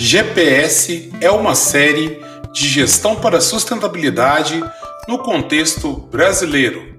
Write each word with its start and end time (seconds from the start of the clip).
GPS 0.00 1.10
é 1.20 1.28
uma 1.28 1.56
série 1.56 2.20
de 2.52 2.68
gestão 2.68 3.16
para 3.16 3.40
sustentabilidade 3.40 4.62
no 5.08 5.18
contexto 5.18 5.92
brasileiro. 5.92 6.96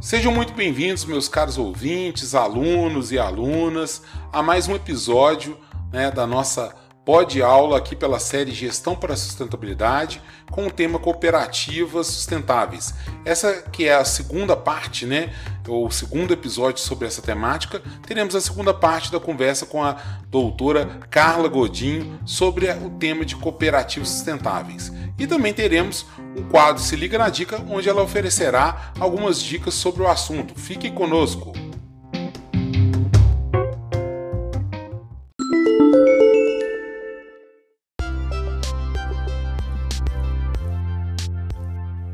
Sejam 0.00 0.30
muito 0.30 0.52
bem-vindos, 0.52 1.04
meus 1.04 1.26
caros 1.26 1.58
ouvintes, 1.58 2.36
alunos 2.36 3.10
e 3.10 3.18
alunas, 3.18 4.00
a 4.32 4.40
mais 4.44 4.68
um 4.68 4.76
episódio 4.76 5.58
né, 5.92 6.12
da 6.12 6.24
nossa 6.24 6.72
Pode 7.04 7.42
aula 7.42 7.78
aqui 7.78 7.96
pela 7.96 8.20
série 8.20 8.52
Gestão 8.52 8.94
para 8.94 9.14
a 9.14 9.16
Sustentabilidade 9.16 10.22
com 10.52 10.68
o 10.68 10.70
tema 10.70 11.00
Cooperativas 11.00 12.06
Sustentáveis. 12.06 12.94
Essa 13.24 13.60
que 13.72 13.88
é 13.88 13.94
a 13.94 14.04
segunda 14.04 14.54
parte, 14.54 15.04
né? 15.04 15.34
O 15.66 15.90
segundo 15.90 16.32
episódio 16.32 16.80
sobre 16.80 17.08
essa 17.08 17.20
temática. 17.20 17.82
Teremos 18.06 18.36
a 18.36 18.40
segunda 18.40 18.72
parte 18.72 19.10
da 19.10 19.18
conversa 19.18 19.66
com 19.66 19.82
a 19.82 19.96
doutora 20.28 21.00
Carla 21.10 21.48
Godinho 21.48 22.20
sobre 22.24 22.70
o 22.70 22.90
tema 22.90 23.24
de 23.24 23.34
cooperativas 23.34 24.08
sustentáveis. 24.08 24.92
E 25.18 25.26
também 25.26 25.52
teremos 25.52 26.06
um 26.36 26.44
quadro 26.44 26.80
Se 26.80 26.94
Liga 26.94 27.18
na 27.18 27.28
Dica, 27.28 27.60
onde 27.68 27.88
ela 27.88 28.02
oferecerá 28.02 28.92
algumas 29.00 29.42
dicas 29.42 29.74
sobre 29.74 30.02
o 30.02 30.08
assunto. 30.08 30.54
Fique 30.56 30.88
conosco! 30.88 31.52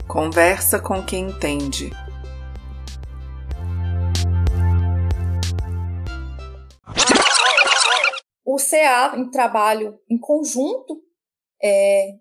Conversa 0.09 0.81
com 0.81 1.05
quem 1.05 1.28
entende. 1.28 1.91
O 8.42 8.56
CA, 8.56 9.19
em 9.19 9.31
trabalho 9.31 10.00
em 10.11 10.19
conjunto, 10.19 11.03
é, 11.62 12.12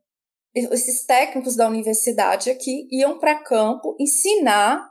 esses 0.53 1.05
técnicos 1.05 1.55
da 1.55 1.65
universidade 1.65 2.49
aqui 2.49 2.89
iam 2.91 3.19
para 3.19 3.41
campo 3.41 3.95
ensinar 3.97 4.85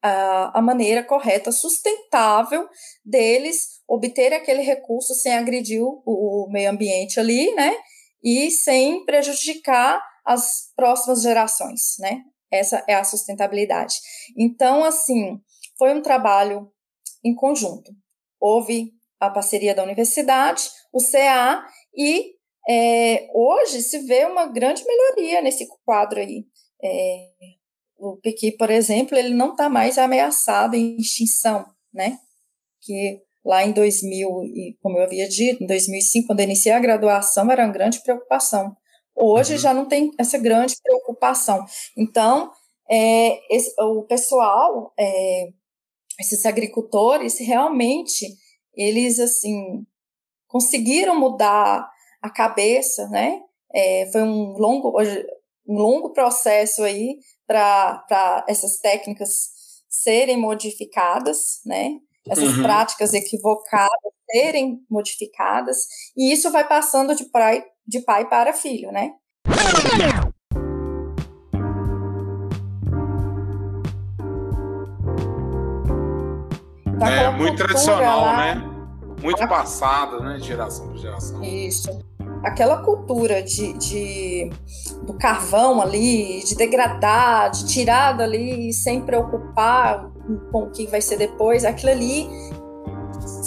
a, 0.00 0.60
a 0.60 0.62
maneira 0.62 1.02
correta, 1.02 1.50
sustentável 1.50 2.68
deles 3.04 3.82
obter 3.88 4.32
aquele 4.32 4.62
recurso 4.62 5.14
sem 5.14 5.34
agredir 5.34 5.82
o, 5.82 6.00
o 6.06 6.48
meio 6.48 6.70
ambiente 6.70 7.18
ali, 7.18 7.52
né? 7.56 7.74
E 8.22 8.52
sem 8.52 9.04
prejudicar 9.04 10.00
as 10.24 10.72
próximas 10.76 11.22
gerações, 11.22 11.96
né? 11.98 12.22
Essa 12.50 12.84
é 12.88 12.94
a 12.94 13.04
sustentabilidade. 13.04 13.96
Então, 14.36 14.84
assim, 14.84 15.40
foi 15.76 15.94
um 15.94 16.02
trabalho 16.02 16.70
em 17.24 17.34
conjunto. 17.34 17.92
Houve 18.40 18.92
a 19.18 19.30
parceria 19.30 19.74
da 19.74 19.82
universidade, 19.82 20.70
o 20.92 20.98
CA, 20.98 21.66
e 21.96 22.34
é, 22.68 23.28
hoje 23.34 23.82
se 23.82 23.98
vê 24.00 24.24
uma 24.24 24.46
grande 24.46 24.84
melhoria 24.84 25.42
nesse 25.42 25.66
quadro 25.84 26.20
aí. 26.20 26.46
É, 26.82 27.28
o 27.98 28.16
Pequi, 28.16 28.52
por 28.52 28.70
exemplo, 28.70 29.16
ele 29.16 29.34
não 29.34 29.52
está 29.52 29.68
mais 29.68 29.98
ameaçado 29.98 30.76
em 30.76 30.96
extinção, 30.96 31.64
né? 31.92 32.18
Que 32.82 33.22
lá 33.44 33.64
em 33.64 33.72
2000, 33.72 34.28
como 34.80 34.98
eu 34.98 35.04
havia 35.04 35.28
dito, 35.28 35.62
em 35.62 35.66
2005, 35.66 36.26
quando 36.26 36.40
eu 36.40 36.44
iniciei 36.44 36.72
a 36.72 36.80
graduação, 36.80 37.50
era 37.50 37.64
uma 37.64 37.72
grande 37.72 38.02
preocupação. 38.02 38.76
Hoje 39.16 39.54
uhum. 39.54 39.58
já 39.58 39.74
não 39.74 39.86
tem 39.86 40.10
essa 40.18 40.38
grande 40.38 40.74
preocupação. 40.82 41.64
Então, 41.96 42.50
é, 42.90 43.54
esse, 43.54 43.74
o 43.80 44.02
pessoal, 44.02 44.92
é, 44.98 45.48
esses 46.18 46.44
agricultores, 46.44 47.38
realmente, 47.38 48.26
eles, 48.74 49.18
assim, 49.18 49.84
conseguiram 50.48 51.18
mudar 51.18 51.88
a 52.22 52.30
cabeça, 52.30 53.08
né? 53.08 53.40
É, 53.72 54.08
foi 54.12 54.22
um 54.22 54.52
longo, 54.52 54.92
um 55.66 55.74
longo 55.74 56.12
processo 56.12 56.82
aí 56.82 57.18
para 57.46 58.44
essas 58.48 58.78
técnicas 58.78 59.50
serem 59.88 60.36
modificadas, 60.36 61.60
né? 61.64 61.98
Essas 62.28 62.56
uhum. 62.56 62.62
práticas 62.62 63.12
equivocadas 63.12 64.12
serem 64.30 64.80
modificadas, 64.90 65.86
e 66.16 66.32
isso 66.32 66.50
vai 66.50 66.66
passando 66.66 67.14
de 67.14 67.26
pai, 67.26 67.62
de 67.86 68.00
pai 68.00 68.28
para 68.28 68.52
filho, 68.52 68.90
né? 68.90 69.12
Então, 76.86 77.08
é 77.08 77.30
muito 77.30 77.56
tradicional, 77.56 78.20
lá, 78.20 78.36
né? 78.36 78.70
Muito 79.22 79.42
a... 79.42 79.46
passada, 79.46 80.20
né? 80.20 80.36
De 80.36 80.46
geração 80.46 80.88
para 80.88 80.96
geração. 80.96 81.42
Isso. 81.42 81.90
Aquela 82.42 82.82
cultura 82.82 83.42
de, 83.42 83.72
de, 83.74 84.50
do 85.02 85.14
carvão 85.14 85.80
ali, 85.80 86.44
de 86.44 86.54
degradar, 86.54 87.50
de 87.50 87.66
tirar 87.66 88.12
dali 88.12 88.72
sem 88.72 89.00
preocupar 89.00 90.10
com 90.52 90.64
o 90.64 90.70
que 90.70 90.86
vai 90.86 91.00
ser 91.00 91.16
depois, 91.16 91.64
aquilo 91.64 91.92
ali 91.92 92.28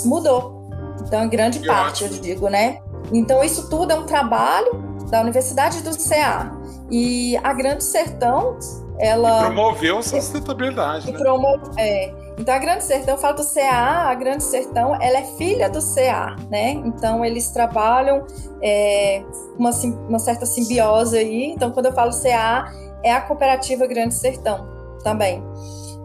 mudou. 0.03 0.67
Então, 1.05 1.29
grande 1.29 1.59
eu 1.59 1.65
parte, 1.65 2.05
acho. 2.05 2.15
eu 2.15 2.21
digo, 2.21 2.49
né? 2.49 2.79
Então, 3.11 3.43
isso 3.43 3.69
tudo 3.69 3.91
é 3.91 3.95
um 3.95 4.05
trabalho 4.05 4.83
da 5.09 5.21
Universidade 5.21 5.81
do 5.81 5.91
CA. 5.97 6.51
E 6.89 7.37
a 7.43 7.53
Grande 7.53 7.83
Sertão, 7.83 8.57
ela. 8.99 9.41
E 9.41 9.45
promoveu 9.45 9.97
a 9.97 10.03
sustentabilidade. 10.03 11.11
Né? 11.11 11.17
Promo... 11.17 11.59
É. 11.77 12.13
Então, 12.37 12.53
a 12.53 12.59
Grande 12.59 12.83
Sertão, 12.83 13.15
eu 13.15 13.19
falo 13.19 13.37
do 13.37 13.43
CA, 13.43 14.09
a 14.09 14.15
Grande 14.15 14.43
Sertão, 14.43 14.95
ela 15.01 15.17
é 15.17 15.23
filha 15.37 15.69
do 15.69 15.79
CA, 15.79 16.35
né? 16.51 16.71
Então, 16.71 17.25
eles 17.25 17.49
trabalham 17.49 18.25
é, 18.61 19.23
uma, 19.57 19.71
uma 20.07 20.19
certa 20.19 20.45
simbiose 20.45 21.17
aí. 21.17 21.45
Então, 21.45 21.71
quando 21.71 21.87
eu 21.87 21.93
falo 21.93 22.11
CA, 22.11 22.71
é 23.03 23.11
a 23.11 23.21
Cooperativa 23.21 23.87
Grande 23.87 24.13
Sertão 24.13 24.67
também. 25.03 25.43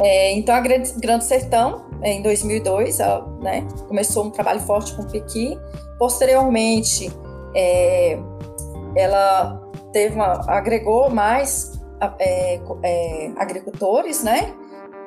é, 0.00 0.32
então 0.32 0.54
a 0.54 0.60
Grande, 0.60 0.92
Grande 0.94 1.24
Sertão, 1.24 1.89
em 2.02 2.22
2002, 2.22 3.00
ela, 3.00 3.26
né, 3.40 3.66
começou 3.88 4.24
um 4.24 4.30
trabalho 4.30 4.60
forte 4.60 4.94
com 4.94 5.02
o 5.02 5.10
Pequi. 5.10 5.58
Posteriormente, 5.98 7.10
é, 7.54 8.18
ela 8.94 9.60
teve 9.92 10.14
uma, 10.14 10.44
agregou 10.50 11.10
mais 11.10 11.80
é, 12.18 12.60
é, 12.82 13.32
agricultores, 13.36 14.22
né? 14.22 14.54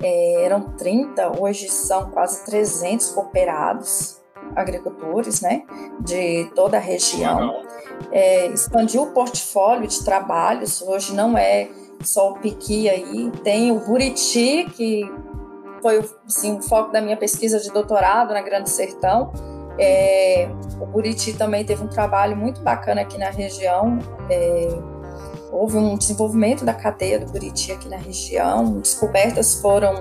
É, 0.01 0.43
eram 0.43 0.75
30, 0.75 1.39
hoje 1.39 1.69
são 1.69 2.11
quase 2.11 2.45
300 2.45 3.11
cooperados 3.11 4.21
agricultores, 4.55 5.41
né? 5.41 5.63
De 5.99 6.49
toda 6.55 6.77
a 6.77 6.79
região. 6.79 7.63
É, 8.11 8.47
expandiu 8.47 9.03
o 9.03 9.11
portfólio 9.11 9.87
de 9.87 10.03
trabalhos, 10.03 10.81
hoje 10.81 11.13
não 11.13 11.37
é 11.37 11.69
só 12.01 12.31
o 12.31 12.39
Piqui 12.39 12.89
aí, 12.89 13.31
tem 13.43 13.71
o 13.71 13.79
Buriti, 13.79 14.65
que 14.75 15.09
foi 15.83 16.03
assim, 16.25 16.57
o 16.57 16.61
foco 16.61 16.91
da 16.91 17.01
minha 17.01 17.17
pesquisa 17.17 17.59
de 17.59 17.69
doutorado 17.69 18.33
na 18.33 18.41
Grande 18.41 18.69
Sertão, 18.69 19.31
é, 19.77 20.47
o 20.79 20.85
Buriti 20.85 21.33
também 21.33 21.65
teve 21.65 21.83
um 21.83 21.87
trabalho 21.87 22.37
muito 22.37 22.61
bacana 22.61 23.01
aqui 23.01 23.17
na 23.17 23.29
região. 23.29 23.99
É, 24.29 24.69
houve 25.51 25.77
um 25.77 25.97
desenvolvimento 25.97 26.63
da 26.65 26.73
cadeia 26.73 27.19
do 27.19 27.31
Buriti 27.31 27.71
aqui 27.71 27.89
na 27.89 27.97
região, 27.97 28.79
descobertas 28.79 29.55
foram 29.55 29.93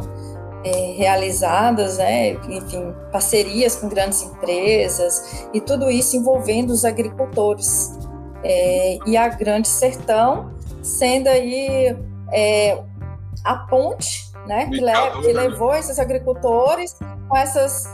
é, 0.65 0.93
realizadas, 0.97 1.99
né, 1.99 2.31
enfim, 2.49 2.95
parcerias 3.11 3.77
com 3.77 3.89
grandes 3.89 4.23
empresas 4.23 5.47
e 5.53 5.61
tudo 5.61 5.91
isso 5.91 6.17
envolvendo 6.17 6.71
os 6.71 6.85
agricultores. 6.85 7.99
É, 8.45 8.99
e 9.07 9.17
a 9.17 9.29
Grande 9.29 9.69
Sertão 9.69 10.53
sendo 10.83 11.29
aí 11.29 11.97
é, 12.33 12.83
a 13.45 13.57
ponte 13.57 14.32
né, 14.47 14.67
que, 14.67 14.81
le 14.81 15.23
que 15.23 15.33
levou 15.33 15.75
esses 15.75 15.99
agricultores 15.99 16.97
com 17.29 17.37
essas 17.37 17.89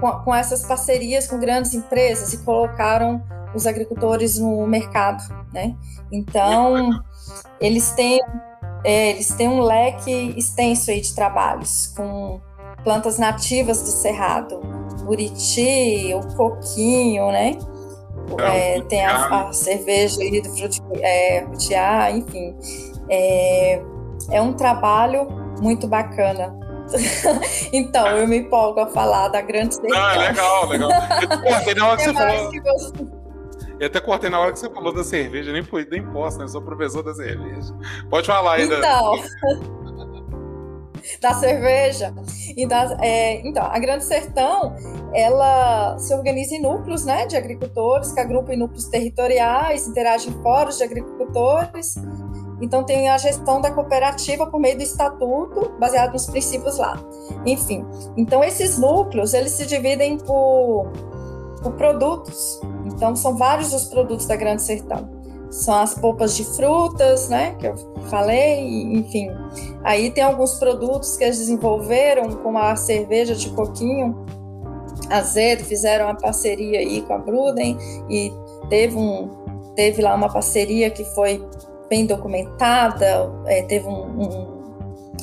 com, 0.00 0.10
com 0.24 0.34
essas 0.34 0.64
parcerias 0.64 1.26
com 1.26 1.38
grandes 1.38 1.74
empresas 1.74 2.32
e 2.32 2.38
colocaram 2.38 3.22
os 3.54 3.66
agricultores 3.66 4.38
no 4.38 4.66
mercado, 4.66 5.22
né? 5.52 5.76
Então, 6.10 6.90
eles 7.60 7.92
têm, 7.92 8.20
é, 8.82 9.10
eles 9.10 9.28
têm 9.28 9.48
um 9.48 9.60
leque 9.60 10.34
extenso 10.36 10.90
aí 10.90 11.00
de 11.00 11.14
trabalhos, 11.14 11.86
com 11.96 12.40
plantas 12.82 13.18
nativas 13.18 13.80
do 13.82 13.88
cerrado, 13.88 14.60
buriti, 15.04 16.12
o 16.14 16.36
coquinho, 16.36 17.30
né? 17.30 17.56
É, 18.38 18.80
tem 18.82 19.04
a, 19.04 19.48
a, 19.48 19.52
cerveja 19.52 20.20
aí 20.20 20.40
do 20.40 20.50
frutiar, 20.50 22.10
é, 22.10 22.16
enfim. 22.16 22.56
É, 23.08 23.82
é 24.30 24.42
um 24.42 24.52
trabalho 24.52 25.43
muito 25.60 25.86
bacana 25.86 26.54
então, 27.72 28.06
eu 28.08 28.28
me 28.28 28.38
empolgo 28.38 28.80
a 28.80 28.86
falar 28.88 29.28
da 29.28 29.40
grande 29.40 29.74
sertão. 29.74 29.98
Ah, 29.98 30.16
legal, 30.16 30.68
legal. 30.68 30.90
Pô, 31.42 31.64
tem 31.64 31.82
hora 31.82 31.96
que 31.96 32.04
você 32.04 32.12
falou. 32.12 32.50
Que 32.50 32.60
você... 32.60 32.92
Eu 33.80 33.86
até 33.88 34.00
cortei 34.00 34.30
na 34.30 34.38
hora 34.38 34.52
que 34.52 34.58
você 34.58 34.70
falou 34.70 34.94
da 34.94 35.02
cerveja, 35.02 35.52
nem, 35.52 35.62
foi, 35.62 35.86
nem 35.90 36.04
posso, 36.12 36.38
né? 36.38 36.44
Eu 36.44 36.48
sou 36.48 36.62
professor 36.62 37.02
da 37.02 37.14
cerveja. 37.14 37.74
Pode 38.08 38.26
falar 38.26 38.54
ainda. 38.54 38.78
Então. 38.78 39.14
da 41.20 41.34
cerveja. 41.34 42.14
E 42.56 42.66
da, 42.66 42.96
é, 43.00 43.46
então, 43.46 43.64
a 43.64 43.78
Grande 43.78 44.04
Sertão, 44.04 44.76
ela 45.12 45.98
se 45.98 46.14
organiza 46.14 46.54
em 46.54 46.62
núcleos 46.62 47.04
né, 47.04 47.26
de 47.26 47.36
agricultores, 47.36 48.12
que 48.12 48.20
agrupam 48.20 48.52
em 48.52 48.58
núcleos 48.58 48.84
territoriais, 48.84 49.88
interagem 49.88 50.30
em 50.32 50.42
fóruns 50.42 50.78
de 50.78 50.84
agricultores. 50.84 51.96
Então, 52.60 52.84
tem 52.84 53.08
a 53.08 53.18
gestão 53.18 53.60
da 53.60 53.70
cooperativa 53.70 54.46
por 54.46 54.60
meio 54.60 54.76
do 54.76 54.82
estatuto, 54.82 55.72
baseado 55.78 56.12
nos 56.12 56.26
princípios 56.26 56.78
lá. 56.78 56.98
Enfim, 57.44 57.84
então 58.16 58.44
esses 58.44 58.78
núcleos, 58.78 59.34
eles 59.34 59.52
se 59.52 59.66
dividem 59.66 60.18
por, 60.18 60.86
por 61.62 61.72
produtos. 61.72 62.60
Então, 62.86 63.16
são 63.16 63.36
vários 63.36 63.72
os 63.72 63.86
produtos 63.86 64.26
da 64.26 64.36
Grande 64.36 64.62
Sertão 64.62 65.24
são 65.54 65.74
as 65.76 65.94
polpas 65.94 66.36
de 66.36 66.44
frutas, 66.44 67.28
né, 67.28 67.54
que 67.60 67.66
eu 67.68 67.76
falei, 68.10 68.60
enfim. 68.92 69.30
Aí 69.84 70.10
tem 70.10 70.24
alguns 70.24 70.54
produtos 70.54 71.16
que 71.16 71.22
eles 71.22 71.38
desenvolveram, 71.38 72.28
como 72.42 72.58
a 72.58 72.74
cerveja 72.74 73.36
de 73.36 73.50
coquinho 73.50 74.26
azedo, 75.10 75.64
fizeram 75.64 76.06
uma 76.06 76.16
parceria 76.16 76.80
aí 76.80 77.02
com 77.02 77.14
a 77.14 77.18
Bruden 77.18 77.76
e 78.08 78.32
teve 78.68 78.96
um 78.96 79.44
teve 79.76 80.00
lá 80.00 80.14
uma 80.14 80.32
parceria 80.32 80.88
que 80.88 81.04
foi 81.04 81.44
bem 81.94 82.06
documentada, 82.06 83.32
é, 83.46 83.62
teve 83.62 83.86
um, 83.86 84.20
um 84.20 84.54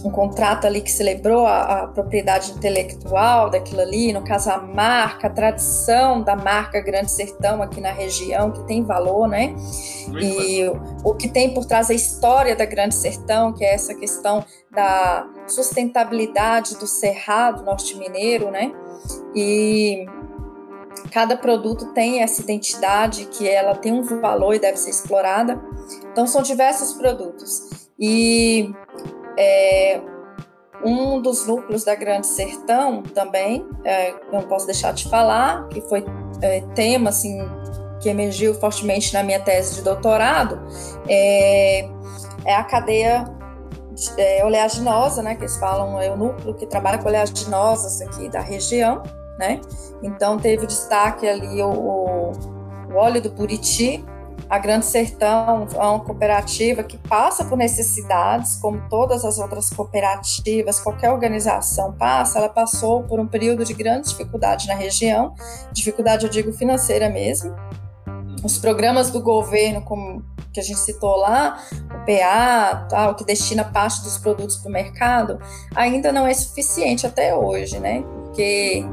um 0.03 0.09
contrato 0.09 0.65
ali 0.65 0.81
que 0.81 0.91
celebrou 0.91 1.45
a, 1.45 1.83
a, 1.83 1.87
propriedade 1.87 2.51
intelectual 2.53 3.51
daquilo 3.51 3.81
ali, 3.81 4.11
no 4.11 4.23
caso 4.23 4.49
a 4.49 4.57
marca, 4.57 5.27
a 5.27 5.29
tradição 5.29 6.23
da 6.23 6.35
marca 6.35 6.81
Grande 6.81 7.11
Sertão 7.11 7.61
aqui 7.61 7.79
na 7.79 7.91
região, 7.91 8.51
que 8.51 8.63
tem 8.63 8.83
valor, 8.83 9.27
né? 9.27 9.53
Muito 10.07 10.25
e 10.25 10.67
o, 10.67 10.81
o 11.11 11.13
que 11.13 11.27
tem 11.27 11.53
por 11.53 11.65
trás 11.65 11.91
a 11.91 11.93
história 11.93 12.55
da 12.55 12.65
Grande 12.65 12.95
Sertão, 12.95 13.53
que 13.53 13.63
é 13.63 13.75
essa 13.75 13.93
questão 13.93 14.43
da 14.71 15.27
sustentabilidade 15.45 16.77
do 16.77 16.87
cerrado 16.87 17.63
norte-mineiro, 17.63 18.49
né? 18.49 18.71
E 19.35 20.05
cada 21.11 21.35
produto 21.35 21.93
tem 21.93 22.21
essa 22.21 22.41
identidade 22.41 23.25
que 23.25 23.47
ela 23.47 23.75
tem 23.75 23.91
um 23.91 24.01
valor 24.21 24.55
e 24.55 24.59
deve 24.59 24.77
ser 24.77 24.89
explorada. 24.89 25.61
Então 26.11 26.25
são 26.25 26.41
diversos 26.41 26.93
produtos. 26.93 27.89
E 27.99 28.73
é, 29.37 30.01
um 30.83 31.21
dos 31.21 31.45
núcleos 31.45 31.83
da 31.83 31.93
Grande 31.95 32.27
Sertão 32.27 33.03
também, 33.03 33.67
é, 33.83 34.15
não 34.31 34.41
posso 34.43 34.65
deixar 34.65 34.93
de 34.93 35.07
falar, 35.09 35.67
que 35.67 35.81
foi 35.81 36.05
é, 36.41 36.61
tema 36.73 37.09
assim 37.09 37.39
que 37.99 38.09
emergiu 38.09 38.55
fortemente 38.55 39.13
na 39.13 39.21
minha 39.21 39.39
tese 39.39 39.75
de 39.75 39.81
doutorado, 39.83 40.59
é, 41.07 41.87
é 42.45 42.55
a 42.55 42.63
cadeia 42.63 43.25
é, 44.17 44.43
oleaginosa, 44.43 45.21
né, 45.21 45.35
que 45.35 45.41
eles 45.41 45.57
falam, 45.57 46.01
é 46.01 46.09
o 46.09 46.17
núcleo 46.17 46.55
que 46.55 46.65
trabalha 46.65 46.97
com 46.97 47.07
oleaginosas 47.07 48.01
aqui 48.01 48.27
da 48.27 48.39
região, 48.39 49.03
né? 49.41 49.59
Então 50.03 50.37
teve 50.37 50.67
destaque 50.67 51.27
ali 51.27 51.61
o, 51.63 52.31
o 52.91 52.95
óleo 52.95 53.19
do 53.21 53.31
Buriti, 53.31 54.05
a 54.49 54.59
Grande 54.59 54.85
Sertão 54.85 55.65
é 55.73 55.77
uma 55.77 56.01
cooperativa 56.01 56.83
que 56.83 56.97
passa 56.97 57.45
por 57.45 57.57
necessidades, 57.57 58.57
como 58.57 58.81
todas 58.89 59.23
as 59.23 59.39
outras 59.39 59.69
cooperativas, 59.69 60.79
qualquer 60.79 61.09
organização 61.09 61.93
passa. 61.93 62.37
Ela 62.37 62.49
passou 62.49 63.03
por 63.03 63.17
um 63.17 63.25
período 63.25 63.63
de 63.63 63.73
grande 63.73 64.09
dificuldade 64.09 64.67
na 64.67 64.73
região, 64.73 65.33
dificuldade, 65.71 66.25
eu 66.25 66.29
digo, 66.29 66.51
financeira 66.51 67.09
mesmo. 67.09 67.55
Os 68.43 68.57
programas 68.57 69.09
do 69.09 69.21
governo, 69.21 69.83
como 69.83 70.21
que 70.51 70.59
a 70.59 70.63
gente 70.63 70.79
citou 70.79 71.15
lá, 71.15 71.57
o 71.85 72.05
PA, 72.05 72.87
tal, 72.89 73.15
que 73.15 73.23
destina 73.23 73.63
parte 73.63 74.01
dos 74.01 74.17
produtos 74.17 74.57
para 74.57 74.67
o 74.67 74.71
mercado, 74.73 75.39
ainda 75.73 76.11
não 76.11 76.27
é 76.27 76.33
suficiente 76.33 77.07
até 77.07 77.33
hoje, 77.33 77.79
né? 77.79 78.03
Porque 78.25 78.83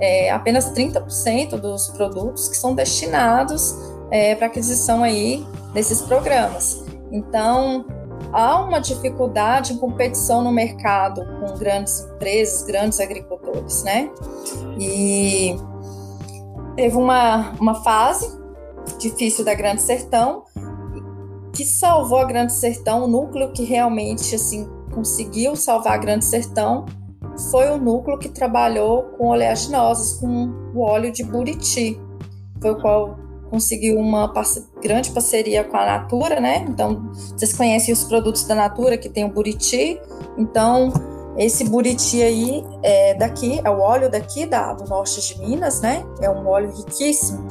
é, 0.00 0.30
apenas 0.30 0.72
30% 0.72 1.58
dos 1.58 1.88
produtos 1.88 2.48
que 2.48 2.56
são 2.56 2.74
destinados 2.74 3.74
é, 4.10 4.34
para 4.34 4.46
aquisição 4.46 5.02
aí 5.02 5.46
desses 5.72 6.00
programas. 6.00 6.84
Então, 7.12 7.84
há 8.32 8.60
uma 8.60 8.80
dificuldade 8.80 9.72
em 9.72 9.76
competição 9.76 10.42
no 10.42 10.50
mercado 10.50 11.22
com 11.40 11.58
grandes 11.58 12.00
empresas, 12.00 12.62
grandes 12.62 13.00
agricultores, 13.00 13.82
né? 13.82 14.10
E 14.78 15.56
teve 16.76 16.96
uma, 16.96 17.52
uma 17.60 17.82
fase 17.82 18.38
difícil 18.98 19.44
da 19.44 19.54
Grande 19.54 19.82
Sertão 19.82 20.44
que 21.52 21.64
salvou 21.64 22.18
a 22.18 22.24
Grande 22.24 22.52
Sertão, 22.52 23.04
o 23.04 23.08
núcleo 23.08 23.52
que 23.52 23.64
realmente 23.64 24.34
assim 24.34 24.68
conseguiu 24.92 25.56
salvar 25.56 25.94
a 25.94 25.98
Grande 25.98 26.24
Sertão 26.24 26.86
foi 27.50 27.70
o 27.70 27.78
núcleo 27.78 28.18
que 28.18 28.28
trabalhou 28.28 29.04
com 29.16 29.28
oleaginosas, 29.28 30.20
com 30.20 30.50
o 30.74 30.80
óleo 30.80 31.12
de 31.12 31.24
buriti, 31.24 32.00
foi 32.60 32.72
o 32.72 32.80
qual 32.80 33.18
conseguiu 33.50 33.98
uma 33.98 34.32
grande 34.80 35.10
parceria 35.10 35.64
com 35.64 35.76
a 35.76 35.84
Natura, 35.84 36.40
né? 36.40 36.64
Então, 36.68 37.10
vocês 37.12 37.52
conhecem 37.52 37.92
os 37.92 38.04
produtos 38.04 38.44
da 38.44 38.54
Natura, 38.54 38.96
que 38.96 39.08
tem 39.08 39.24
o 39.24 39.28
Buriti. 39.28 40.00
Então, 40.38 40.92
esse 41.36 41.68
Buriti 41.68 42.22
aí 42.22 42.64
é 42.82 43.14
daqui, 43.14 43.60
é 43.64 43.68
o 43.68 43.80
óleo 43.80 44.08
daqui 44.08 44.46
da, 44.46 44.72
do 44.72 44.88
norte 44.88 45.20
de 45.20 45.40
Minas, 45.40 45.80
né? 45.80 46.04
É 46.20 46.30
um 46.30 46.46
óleo 46.46 46.70
riquíssimo 46.70 47.44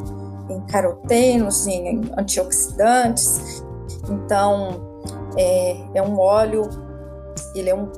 em 0.49 0.61
carotenos, 0.61 1.67
em 1.67 2.01
antioxidantes. 2.17 3.61
Então, 4.09 5.03
é, 5.37 5.77
é 5.95 6.01
um 6.01 6.17
óleo, 6.17 6.69
ele 7.53 7.69
é 7.69 7.75
um, 7.75 7.91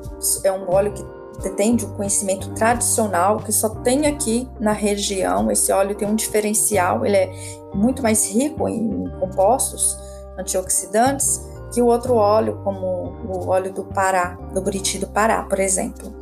é 0.44 0.52
um 0.52 0.74
óleo 0.74 0.92
que 0.92 1.04
detém 1.42 1.76
de 1.76 1.86
um 1.86 1.94
conhecimento 1.94 2.54
tradicional 2.54 3.38
que 3.38 3.52
só 3.52 3.70
tem 3.70 4.08
aqui 4.08 4.48
na 4.60 4.72
região. 4.72 5.52
Esse 5.52 5.72
óleo 5.72 5.96
tem 5.96 6.08
um 6.08 6.16
diferencial, 6.16 7.06
ele 7.06 7.18
é 7.18 7.32
muito 7.74 8.02
mais 8.02 8.30
rico 8.30 8.68
em 8.68 9.10
compostos 9.20 9.98
antioxidantes 10.38 11.50
que 11.74 11.82
o 11.82 11.86
outro 11.86 12.16
óleo, 12.16 12.60
como 12.64 12.86
o 13.28 13.48
óleo 13.48 13.74
do 13.74 13.86
Pará, 13.86 14.38
do 14.54 14.62
Buriti 14.62 14.98
do 14.98 15.08
Pará, 15.08 15.44
por 15.44 15.60
exemplo. 15.60 16.14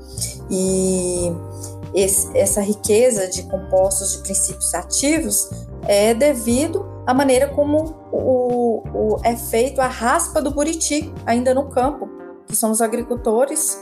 E 0.50 1.32
esse, 1.94 2.38
essa 2.38 2.62
riqueza 2.62 3.28
de 3.28 3.44
compostos 3.44 4.12
de 4.12 4.20
princípios 4.20 4.74
ativos 4.74 5.50
é 5.88 6.14
devido 6.14 6.86
à 7.06 7.14
maneira 7.14 7.48
como 7.48 7.96
o, 8.12 8.84
o, 8.94 9.18
é 9.24 9.36
feito 9.36 9.82
a 9.82 9.88
raspa 9.88 10.42
do 10.42 10.52
buriti 10.52 11.12
ainda 11.26 11.54
no 11.54 11.70
campo, 11.70 12.08
que 12.48 12.56
são 12.56 12.70
os 12.70 12.82
agricultores 12.82 13.82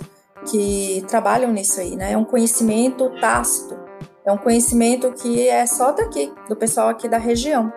que 0.49 1.03
trabalham 1.07 1.51
nisso 1.51 1.79
aí, 1.79 1.95
né? 1.95 2.13
É 2.13 2.17
um 2.17 2.25
conhecimento 2.25 3.09
tácito, 3.19 3.77
é 4.25 4.31
um 4.31 4.37
conhecimento 4.37 5.11
que 5.13 5.47
é 5.47 5.65
só 5.65 5.91
daqui, 5.91 6.33
do 6.49 6.55
pessoal 6.55 6.89
aqui 6.89 7.07
da 7.07 7.17
região. 7.17 7.71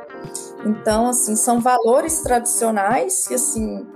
Então, 0.65 1.09
assim, 1.09 1.37
são 1.37 1.61
valores 1.61 2.21
tradicionais 2.23 3.27
que, 3.27 3.35
assim, 3.35 3.87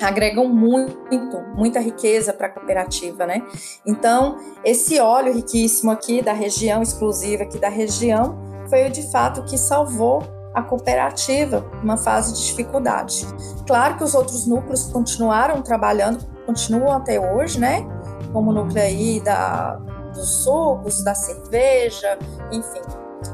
agregam 0.00 0.48
muito, 0.48 1.40
muita 1.54 1.80
riqueza 1.80 2.32
para 2.32 2.46
a 2.46 2.50
cooperativa, 2.50 3.26
né? 3.26 3.42
Então, 3.86 4.36
esse 4.64 4.98
óleo 5.00 5.32
riquíssimo 5.32 5.90
aqui 5.90 6.22
da 6.22 6.32
região, 6.32 6.82
exclusivo 6.82 7.42
aqui 7.42 7.58
da 7.58 7.68
região, 7.68 8.38
foi 8.68 8.88
de 8.88 9.10
fato 9.10 9.42
que 9.44 9.58
salvou 9.58 10.22
a 10.54 10.62
cooperativa 10.62 11.64
numa 11.82 11.96
fase 11.96 12.34
de 12.34 12.46
dificuldade. 12.46 13.26
Claro 13.66 13.96
que 13.96 14.04
os 14.04 14.14
outros 14.14 14.46
núcleos 14.46 14.84
continuaram 14.84 15.62
trabalhando 15.62 16.24
continuam 16.50 16.96
até 16.96 17.20
hoje, 17.20 17.60
né? 17.60 17.86
Como 18.32 18.50
o 18.50 18.52
núcleo 18.54 18.82
aí 18.82 19.20
da, 19.20 19.76
dos 20.12 20.42
sucos, 20.42 21.02
da 21.04 21.14
cerveja, 21.14 22.18
enfim. 22.50 22.82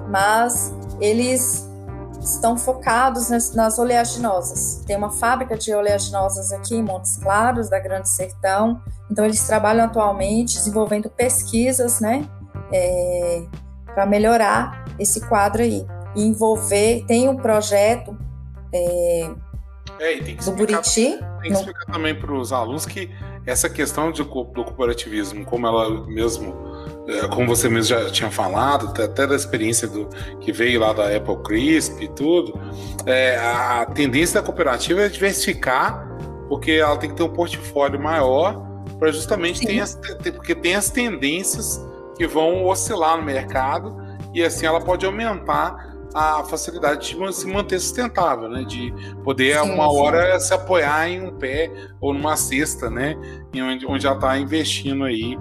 Mas 0.09 0.75
eles 1.01 1.67
estão 2.21 2.59
focados 2.59 3.31
nas, 3.31 3.55
nas, 3.55 3.79
oleaginosas. 3.79 4.83
Tem 4.87 4.97
uma 4.97 5.11
fábrica 5.11 5.57
de 5.57 5.75
oleaginosas 5.75 6.53
aqui 6.53 6.77
em 6.77 6.83
Montes 6.83 7.17
Claros, 7.17 7.71
da 7.71 7.79
Grande 7.79 8.09
Sertão. 8.09 8.83
Então, 9.11 9.25
eles 9.25 9.47
trabalham 9.47 9.87
atualmente 9.87 10.55
desenvolvendo 10.55 11.09
pesquisas, 11.09 12.01
né? 12.01 12.29
É, 12.73 13.45
para 13.95 14.05
melhorar 14.05 14.85
esse 14.99 15.21
quadro 15.27 15.63
aí. 15.63 15.87
E 16.15 16.23
envolver, 16.23 17.05
tem 17.07 17.29
um 17.29 17.37
projeto 17.37 18.17
é, 18.73 19.31
é, 20.01 20.21
do 20.45 20.53
Buriti. 20.53 21.19
Tem 21.47 21.53
que 21.53 21.59
explicar 21.59 21.93
também 21.93 22.15
para 22.15 22.33
os 22.33 22.53
alunos 22.53 22.85
que 22.85 23.11
essa 23.45 23.69
questão 23.69 24.11
de, 24.11 24.23
do 24.23 24.29
cooperativismo, 24.29 25.45
como 25.45 25.67
ela 25.67 26.07
mesmo, 26.07 26.55
é, 27.07 27.29
como 27.29 27.47
você 27.47 27.69
mesmo 27.69 27.97
já 27.97 28.11
tinha 28.11 28.31
falado, 28.31 29.01
até 29.03 29.27
da 29.27 29.37
experiência 29.37 29.87
do 29.87 30.09
que 30.41 30.53
veio 30.53 30.81
lá 30.81 30.93
da 30.93 31.15
Apple 31.15 31.37
Crisp 31.45 32.03
e 32.03 32.09
tudo, 32.09 32.59
é, 33.07 33.37
a 33.37 33.87
tendência 33.87 34.41
da 34.41 34.47
cooperativa 34.47 35.03
é 35.03 35.09
diversificar, 35.09 36.09
porque 36.49 36.73
ela 36.73 36.97
tem 36.97 37.11
que 37.11 37.17
ter 37.17 37.23
um 37.23 37.33
portfólio 37.33 38.01
maior 38.01 38.67
para 38.99 39.13
justamente 39.13 39.65
ter 39.65 39.81
as, 39.81 39.99
porque 40.35 40.55
tem 40.55 40.75
as 40.75 40.91
tendências 40.91 41.81
que 42.17 42.27
vão 42.27 42.65
oscilar 42.65 43.17
no 43.17 43.23
mercado 43.23 43.97
e 44.35 44.43
assim 44.43 44.67
ela 44.67 44.81
pode 44.81 45.05
aumentar 45.05 45.96
a 46.17 46.43
facilidade 46.45 47.15
de 47.15 47.35
se 47.35 47.47
manter 47.47 47.79
sustentável, 47.79 48.49
né? 48.49 48.65
De 48.65 48.91
poder, 49.23 49.61
sim, 49.61 49.71
uma 49.71 49.91
sim. 49.91 49.99
hora, 49.99 50.41
se 50.41 50.55
apoiar 50.55 51.11
em 51.11 51.21
um 51.21 51.31
pé 51.31 51.71
ou 52.01 52.15
numa 52.15 52.35
cesta, 52.37 52.89
né? 52.89 53.15
Onde, 53.55 53.87
onde 53.87 54.03
já 54.03 54.15
está 54.15 54.39
investindo 54.39 55.05
aí 55.05 55.37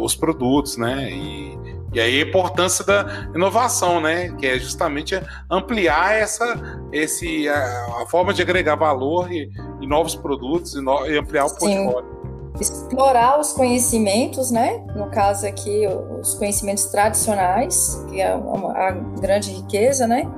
os 0.00 0.14
produtos, 0.16 0.78
né? 0.78 1.10
E, 1.10 1.58
e 1.92 2.00
aí 2.00 2.22
a 2.22 2.26
importância 2.26 2.82
da 2.82 3.28
inovação, 3.34 4.00
né? 4.00 4.30
Que 4.38 4.46
é 4.46 4.58
justamente 4.58 5.20
ampliar 5.50 6.14
essa, 6.14 6.86
esse, 6.90 7.46
a, 7.46 8.02
a 8.02 8.06
forma 8.06 8.32
de 8.32 8.40
agregar 8.40 8.76
valor 8.76 9.30
e, 9.30 9.50
e 9.82 9.86
novos 9.86 10.14
produtos 10.14 10.74
e, 10.74 10.80
no, 10.80 11.06
e 11.06 11.18
ampliar 11.18 11.44
o 11.44 11.58
portfólio 11.58 12.13
explorar 12.60 13.40
os 13.40 13.52
conhecimentos, 13.52 14.50
né? 14.50 14.84
No 14.94 15.10
caso 15.10 15.46
aqui, 15.46 15.86
os 16.20 16.34
conhecimentos 16.34 16.86
tradicionais, 16.86 18.04
que 18.08 18.20
é 18.20 18.32
a 18.32 18.90
grande 19.20 19.50
riqueza, 19.50 20.06
né? 20.06 20.30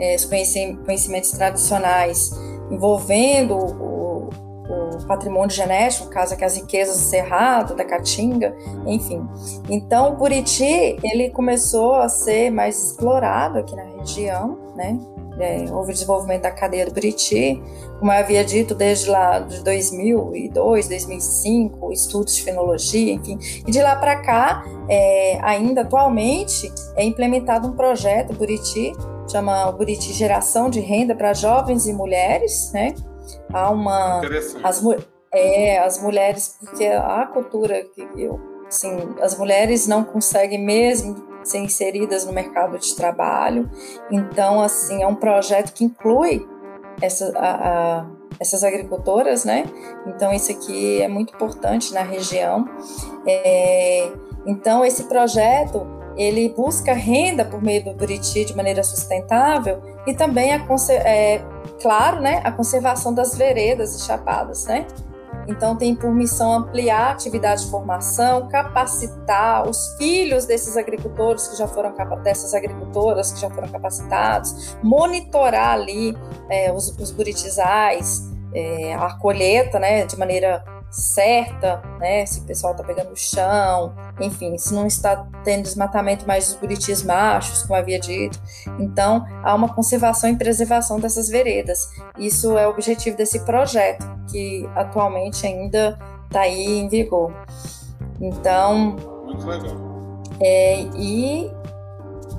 É, 0.00 0.16
os 0.16 0.24
conhecimentos 0.24 1.30
tradicionais 1.30 2.32
envolvendo 2.70 3.54
o, 3.54 4.28
o 4.68 5.06
patrimônio 5.06 5.50
genético, 5.50 6.06
no 6.06 6.10
caso 6.10 6.34
aqui 6.34 6.44
as 6.44 6.56
riquezas 6.56 6.96
do 6.96 7.02
Cerrado, 7.02 7.74
da 7.74 7.84
Caatinga, 7.84 8.54
enfim. 8.86 9.26
Então, 9.68 10.12
o 10.12 10.16
Buriti, 10.16 10.98
ele 11.02 11.30
começou 11.30 11.94
a 11.94 12.08
ser 12.08 12.50
mais 12.50 12.90
explorado 12.90 13.58
aqui 13.58 13.74
na 13.76 13.84
região, 13.84 14.58
né? 14.74 14.98
É, 15.38 15.64
houve 15.72 15.90
o 15.90 15.92
desenvolvimento 15.92 16.42
da 16.42 16.50
cadeia 16.50 16.86
do 16.86 16.92
Buriti, 16.92 17.60
como 17.98 18.12
eu 18.12 18.18
havia 18.18 18.44
dito, 18.44 18.74
desde 18.74 19.10
lá 19.10 19.40
de 19.40 19.62
2002, 19.64 20.88
2005, 20.88 21.92
estudos 21.92 22.36
de 22.36 22.42
fenologia, 22.42 23.14
enfim. 23.14 23.38
E 23.66 23.70
de 23.70 23.82
lá 23.82 23.96
para 23.96 24.16
cá, 24.22 24.64
é, 24.88 25.38
ainda 25.42 25.82
atualmente, 25.82 26.72
é 26.96 27.04
implementado 27.04 27.68
um 27.68 27.72
projeto 27.72 28.32
Buriti, 28.34 28.92
chama 29.30 29.72
Buriti 29.72 30.12
Geração 30.12 30.70
de 30.70 30.80
Renda 30.80 31.14
para 31.14 31.32
Jovens 31.32 31.86
e 31.86 31.92
Mulheres, 31.92 32.70
né? 32.72 32.94
Há 33.52 33.70
uma... 33.70 34.20
As, 34.62 34.82
é, 35.32 35.78
as 35.78 36.00
mulheres, 36.00 36.56
porque 36.60 36.86
a 36.86 37.26
cultura 37.26 37.82
que 37.94 38.06
eu, 38.16 38.38
assim, 38.68 38.96
as 39.20 39.36
mulheres 39.36 39.86
não 39.88 40.04
conseguem 40.04 40.64
mesmo 40.64 41.33
ser 41.48 41.58
inseridas 41.58 42.24
no 42.24 42.32
mercado 42.32 42.78
de 42.78 42.94
trabalho. 42.94 43.70
Então, 44.10 44.60
assim, 44.60 45.02
é 45.02 45.06
um 45.06 45.14
projeto 45.14 45.72
que 45.72 45.84
inclui 45.84 46.46
essa, 47.00 47.32
a, 47.36 48.00
a, 48.00 48.06
essas 48.40 48.64
agricultoras, 48.64 49.44
né? 49.44 49.64
Então, 50.06 50.32
isso 50.32 50.52
aqui 50.52 51.02
é 51.02 51.08
muito 51.08 51.34
importante 51.34 51.92
na 51.92 52.02
região. 52.02 52.68
É, 53.26 54.10
então, 54.46 54.84
esse 54.84 55.04
projeto 55.04 55.86
ele 56.16 56.48
busca 56.50 56.92
renda 56.92 57.44
por 57.44 57.62
meio 57.62 57.84
do 57.84 57.92
Buriti 57.92 58.44
de 58.44 58.56
maneira 58.56 58.82
sustentável 58.82 59.82
e 60.06 60.14
também, 60.14 60.52
a, 60.52 60.64
é, 61.04 61.40
claro, 61.80 62.20
né, 62.20 62.40
a 62.44 62.52
conservação 62.52 63.12
das 63.12 63.36
veredas 63.36 63.96
e 63.96 64.02
chapadas, 64.04 64.64
né? 64.66 64.86
Então, 65.46 65.76
tem 65.76 65.94
por 65.94 66.12
missão 66.12 66.52
ampliar 66.52 67.08
a 67.08 67.10
atividade 67.10 67.64
de 67.64 67.70
formação, 67.70 68.48
capacitar 68.48 69.68
os 69.68 69.94
filhos 69.96 70.46
desses 70.46 70.76
agricultores 70.76 71.48
que 71.48 71.56
já 71.56 71.68
foram 71.68 71.94
dessas 72.22 72.54
agricultoras 72.54 73.32
que 73.32 73.40
já 73.40 73.50
foram 73.50 73.68
capacitados, 73.68 74.76
monitorar 74.82 75.72
ali 75.72 76.16
é, 76.48 76.72
os, 76.72 76.88
os 76.98 77.10
buritizais, 77.10 78.22
é, 78.54 78.94
a 78.94 79.14
colheita, 79.18 79.78
né, 79.78 80.06
de 80.06 80.16
maneira 80.18 80.64
certa, 80.94 81.82
né? 81.98 82.24
Se 82.24 82.40
o 82.40 82.44
pessoal 82.44 82.72
está 82.72 82.84
pegando 82.84 83.12
o 83.12 83.16
chão, 83.16 83.92
enfim, 84.20 84.56
se 84.56 84.72
não 84.72 84.86
está 84.86 85.26
tendo 85.42 85.64
desmatamento 85.64 86.26
mais 86.26 86.46
dos 86.46 86.54
buritis 86.54 87.02
machos, 87.02 87.62
como 87.62 87.74
havia 87.74 87.98
dito. 87.98 88.40
Então, 88.78 89.26
há 89.42 89.54
uma 89.54 89.74
conservação 89.74 90.30
e 90.30 90.36
preservação 90.36 91.00
dessas 91.00 91.28
veredas. 91.28 91.88
Isso 92.16 92.56
é 92.56 92.66
o 92.66 92.70
objetivo 92.70 93.16
desse 93.16 93.40
projeto, 93.40 94.06
que 94.30 94.68
atualmente 94.76 95.44
ainda 95.44 95.98
está 96.26 96.42
aí 96.42 96.78
em 96.78 96.88
vigor. 96.88 97.32
Então. 98.20 98.96
Muito 99.24 99.46
legal. 99.46 99.76
É, 100.40 100.80
e. 100.96 101.50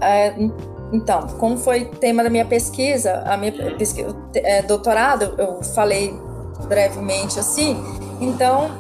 É, 0.02 0.34
então, 0.94 1.28
como 1.40 1.58
foi 1.58 1.86
tema 1.86 2.24
da 2.24 2.30
minha 2.30 2.46
pesquisa, 2.46 3.22
a 3.26 3.36
minha 3.36 3.52
pesquisa, 3.76 4.16
é, 4.36 4.62
doutorado, 4.62 5.36
eu 5.38 5.62
falei 5.64 6.14
brevemente 6.68 7.40
assim, 7.40 7.78
então, 8.20 8.72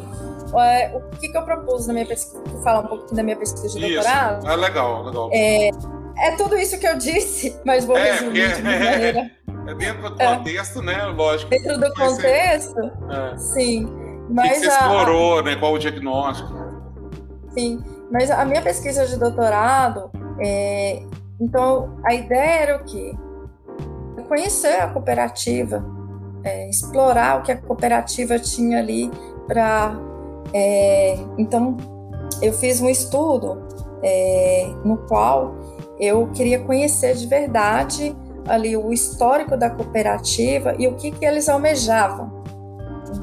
é, 0.60 0.96
o 0.96 1.02
que, 1.18 1.30
que 1.30 1.38
eu 1.38 1.44
propus 1.44 1.88
na 1.88 1.94
minha 1.94 2.06
pesquisa, 2.06 2.42
falar 2.64 2.80
um 2.80 2.88
pouquinho 2.88 3.16
da 3.16 3.24
minha 3.24 3.36
pesquisa 3.36 3.78
de 3.78 3.86
isso. 3.86 3.96
doutorado. 3.96 4.48
É 4.48 4.56
legal, 4.56 5.04
legal. 5.04 5.30
É, 5.34 5.70
é 6.18 6.32
tudo 6.38 6.58
isso 6.58 6.80
que 6.80 6.88
eu 6.88 6.98
disse, 6.98 7.60
mas 7.66 7.86
vou 7.86 7.98
é, 7.98 8.12
resumir 8.12 8.42
é, 8.42 8.48
de 8.48 8.62
uma 8.62 8.72
maneira. 8.72 9.32
É 9.68 9.74
dentro 9.74 10.10
do 10.10 10.16
contexto, 10.16 10.82
né? 10.82 11.04
Lógico. 11.06 11.50
Dentro 11.50 11.80
do 11.80 11.94
contexto, 11.94 12.80
é. 13.10 13.38
sim. 13.38 13.88
Mas 14.30 14.46
o 14.46 14.54
que, 14.54 14.60
você 14.60 14.70
a, 14.70 14.80
explorou, 14.80 15.44
né? 15.44 15.56
Qual 15.56 15.74
o 15.74 15.80
diagnóstico? 15.80 16.54
Sim, 17.54 17.84
mas 18.12 18.30
a 18.30 18.46
minha 18.46 18.62
pesquisa 18.62 19.06
de 19.06 19.18
doutorado, 19.18 20.12
é, 20.40 21.04
então 21.40 21.98
a 22.04 22.14
ideia 22.14 22.62
era 22.62 22.76
o 22.78 22.84
quê? 22.84 23.14
Conhecer 24.28 24.82
a 24.82 24.88
cooperativa, 24.88 25.86
é, 26.46 26.70
explorar 26.70 27.40
o 27.40 27.42
que 27.42 27.52
a 27.52 27.58
cooperativa 27.58 28.38
tinha 28.38 28.80
ali 28.80 29.12
para. 29.48 30.00
É, 30.54 31.18
então, 31.38 31.76
eu 32.42 32.54
fiz 32.54 32.80
um 32.80 32.88
estudo 32.88 33.68
é, 34.04 34.70
no 34.86 34.98
qual 35.08 35.56
eu 36.00 36.30
queria 36.34 36.60
conhecer 36.60 37.16
de 37.16 37.26
verdade 37.26 38.16
ali 38.48 38.78
o 38.78 38.94
histórico 38.94 39.58
da 39.58 39.72
cooperativa 39.72 40.76
e 40.78 40.88
o 40.88 40.96
que, 40.96 41.10
que 41.12 41.26
eles 41.26 41.50
almejavam. 41.50 42.44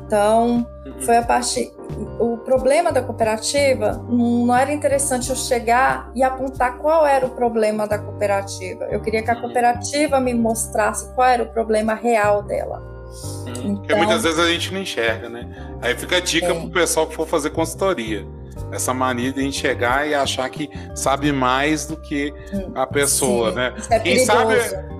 Então, 0.04 0.66
uhum. 0.84 1.02
foi 1.02 1.16
a 1.16 1.22
parte. 1.22 1.72
O 2.18 2.38
problema 2.38 2.90
da 2.90 3.02
cooperativa 3.02 4.04
não 4.08 4.54
era 4.54 4.72
interessante 4.72 5.30
eu 5.30 5.36
chegar 5.36 6.10
e 6.14 6.22
apontar 6.22 6.78
qual 6.78 7.06
era 7.06 7.24
o 7.24 7.30
problema 7.30 7.86
da 7.86 7.98
cooperativa. 7.98 8.86
Eu 8.86 9.00
queria 9.00 9.22
que 9.22 9.30
a 9.30 9.34
uhum. 9.34 9.42
cooperativa 9.42 10.18
me 10.18 10.34
mostrasse 10.34 11.08
qual 11.14 11.28
era 11.28 11.42
o 11.44 11.52
problema 11.52 11.94
real 11.94 12.42
dela. 12.42 12.91
Então, 13.64 13.98
muitas 13.98 14.22
vezes 14.22 14.38
a 14.38 14.48
gente 14.48 14.72
não 14.72 14.80
enxerga, 14.80 15.28
né? 15.28 15.48
Aí 15.80 15.94
fica 15.96 16.16
a 16.16 16.20
dica 16.20 16.46
é. 16.46 16.54
pro 16.54 16.70
pessoal 16.70 17.06
que 17.06 17.14
for 17.14 17.26
fazer 17.26 17.50
consultoria. 17.50 18.26
Essa 18.70 18.94
mania 18.94 19.32
de 19.32 19.40
a 19.40 19.42
gente 19.42 19.58
chegar 19.58 20.08
e 20.08 20.14
achar 20.14 20.48
que 20.48 20.70
sabe 20.94 21.30
mais 21.30 21.86
do 21.86 21.96
que 21.96 22.32
hum, 22.52 22.72
a 22.74 22.86
pessoa, 22.86 23.50
Sim, 23.50 23.56
né? 23.56 23.74
É 23.90 24.00
quem 24.00 24.18
sabe, 24.20 24.54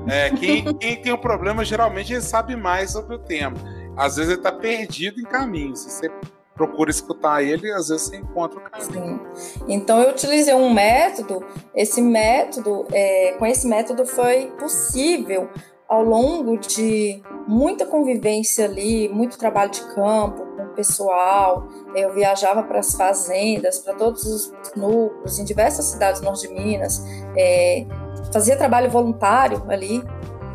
é, 0.08 0.30
quem, 0.36 0.74
quem 0.74 0.96
tem 0.96 1.12
um 1.12 1.18
problema 1.18 1.64
geralmente 1.64 2.12
ele 2.12 2.22
sabe 2.22 2.54
mais 2.54 2.90
sobre 2.90 3.14
o 3.14 3.18
tema. 3.18 3.56
Às 3.96 4.16
vezes 4.16 4.32
ele 4.32 4.40
está 4.40 4.52
perdido 4.52 5.20
em 5.20 5.24
caminho. 5.24 5.74
Se 5.74 5.90
você 5.90 6.10
procura 6.54 6.90
escutar 6.90 7.42
ele, 7.42 7.70
às 7.72 7.88
vezes 7.88 8.08
você 8.08 8.16
encontra 8.16 8.58
o 8.58 8.62
caminho. 8.62 9.20
Sim. 9.34 9.60
Então 9.68 10.00
eu 10.00 10.10
utilizei 10.10 10.54
um 10.54 10.72
método. 10.72 11.44
Esse 11.74 12.00
método, 12.00 12.86
é, 12.92 13.34
com 13.38 13.46
esse 13.46 13.66
método 13.66 14.04
foi 14.04 14.52
possível 14.58 15.48
ao 15.92 16.02
longo 16.02 16.56
de 16.56 17.22
muita 17.46 17.84
convivência 17.84 18.64
ali, 18.64 19.10
muito 19.10 19.36
trabalho 19.36 19.70
de 19.70 19.82
campo 19.94 20.42
com 20.56 20.62
o 20.62 20.68
pessoal, 20.68 21.68
eu 21.94 22.14
viajava 22.14 22.62
para 22.62 22.78
as 22.78 22.94
fazendas, 22.94 23.78
para 23.80 23.92
todos 23.92 24.24
os 24.24 24.54
núcleos, 24.74 25.38
em 25.38 25.44
diversas 25.44 25.84
cidades 25.84 26.22
do 26.22 26.24
norte 26.24 26.48
de 26.48 26.54
Minas, 26.54 27.04
é, 27.36 27.84
fazia 28.32 28.56
trabalho 28.56 28.90
voluntário 28.90 29.62
ali, 29.68 30.02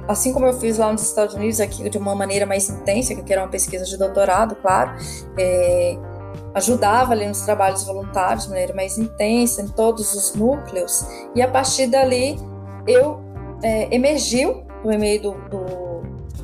assim 0.08 0.34
como 0.34 0.48
eu 0.48 0.53
fiz 0.53 0.79
lá 0.79 0.91
nos 0.91 1.03
Estados 1.03 1.36
Unidos, 1.36 1.60
aqui 1.60 1.88
de 1.88 2.00
uma 2.00 2.15
maneira 2.15 2.48
mais 2.48 2.67
intensa, 2.67 3.13
que 3.13 3.32
era 3.32 3.44
uma 3.44 3.50
pesquisa 3.50 3.86
de 3.86 3.96
doutorado, 3.96 4.56
claro, 4.56 4.96
é, 5.38 6.00
ajudava 6.56 7.13
ali 7.13 7.27
nos 7.27 7.41
trabalhos 7.41 7.84
voluntários 7.84 8.46
de 8.46 8.50
maneira 8.50 8.74
mais 8.74 8.98
intensa, 8.98 9.62
em 9.62 9.67
todos 9.67 10.15
os 10.15 10.34
núcleos, 10.34 11.06
e 11.36 11.44
a 11.44 11.48
partir 11.48 11.86
dali 11.86 12.39
eu 12.88 13.20
é, 13.62 13.94
emergiu 13.94 14.65
no 14.88 14.98
meio 14.98 15.22
do, 15.22 15.32
do, 15.50 16.01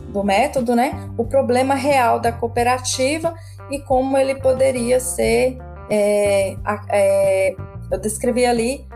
do 0.10 0.24
método, 0.24 0.76
né, 0.76 1.10
o 1.18 1.24
problema 1.24 1.74
real 1.74 2.20
da 2.20 2.32
cooperativa 2.32 3.34
e 3.72 3.80
como 3.80 4.18
ele 4.18 4.36
poderia 4.36 5.00
ser. 5.00 5.58
É, 5.90 6.56
é, 6.90 7.56
eu 7.92 8.00
descrevi 8.00 8.46
ali 8.46 8.88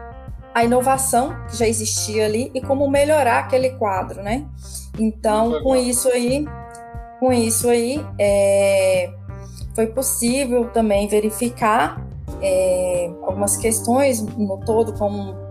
a 0.54 0.64
inovação 0.64 1.36
que 1.48 1.58
já 1.58 1.68
existia 1.68 2.26
ali 2.26 2.50
e 2.54 2.62
como 2.62 2.90
melhorar 2.90 3.40
aquele 3.40 3.72
quadro, 3.72 4.24
né? 4.24 4.46
Então, 4.98 5.62
com 5.62 5.76
isso 5.76 6.08
aí, 6.10 6.48
com 7.20 7.32
isso 7.32 7.70
aí, 7.70 8.04
é, 8.18 9.12
foi 9.76 9.88
possível 9.88 10.70
também 10.70 11.08
verificar 11.08 12.04
é, 12.42 13.12
algumas 13.22 13.58
questões 13.58 14.22
no 14.22 14.58
todo, 14.66 14.94
como 14.94 15.47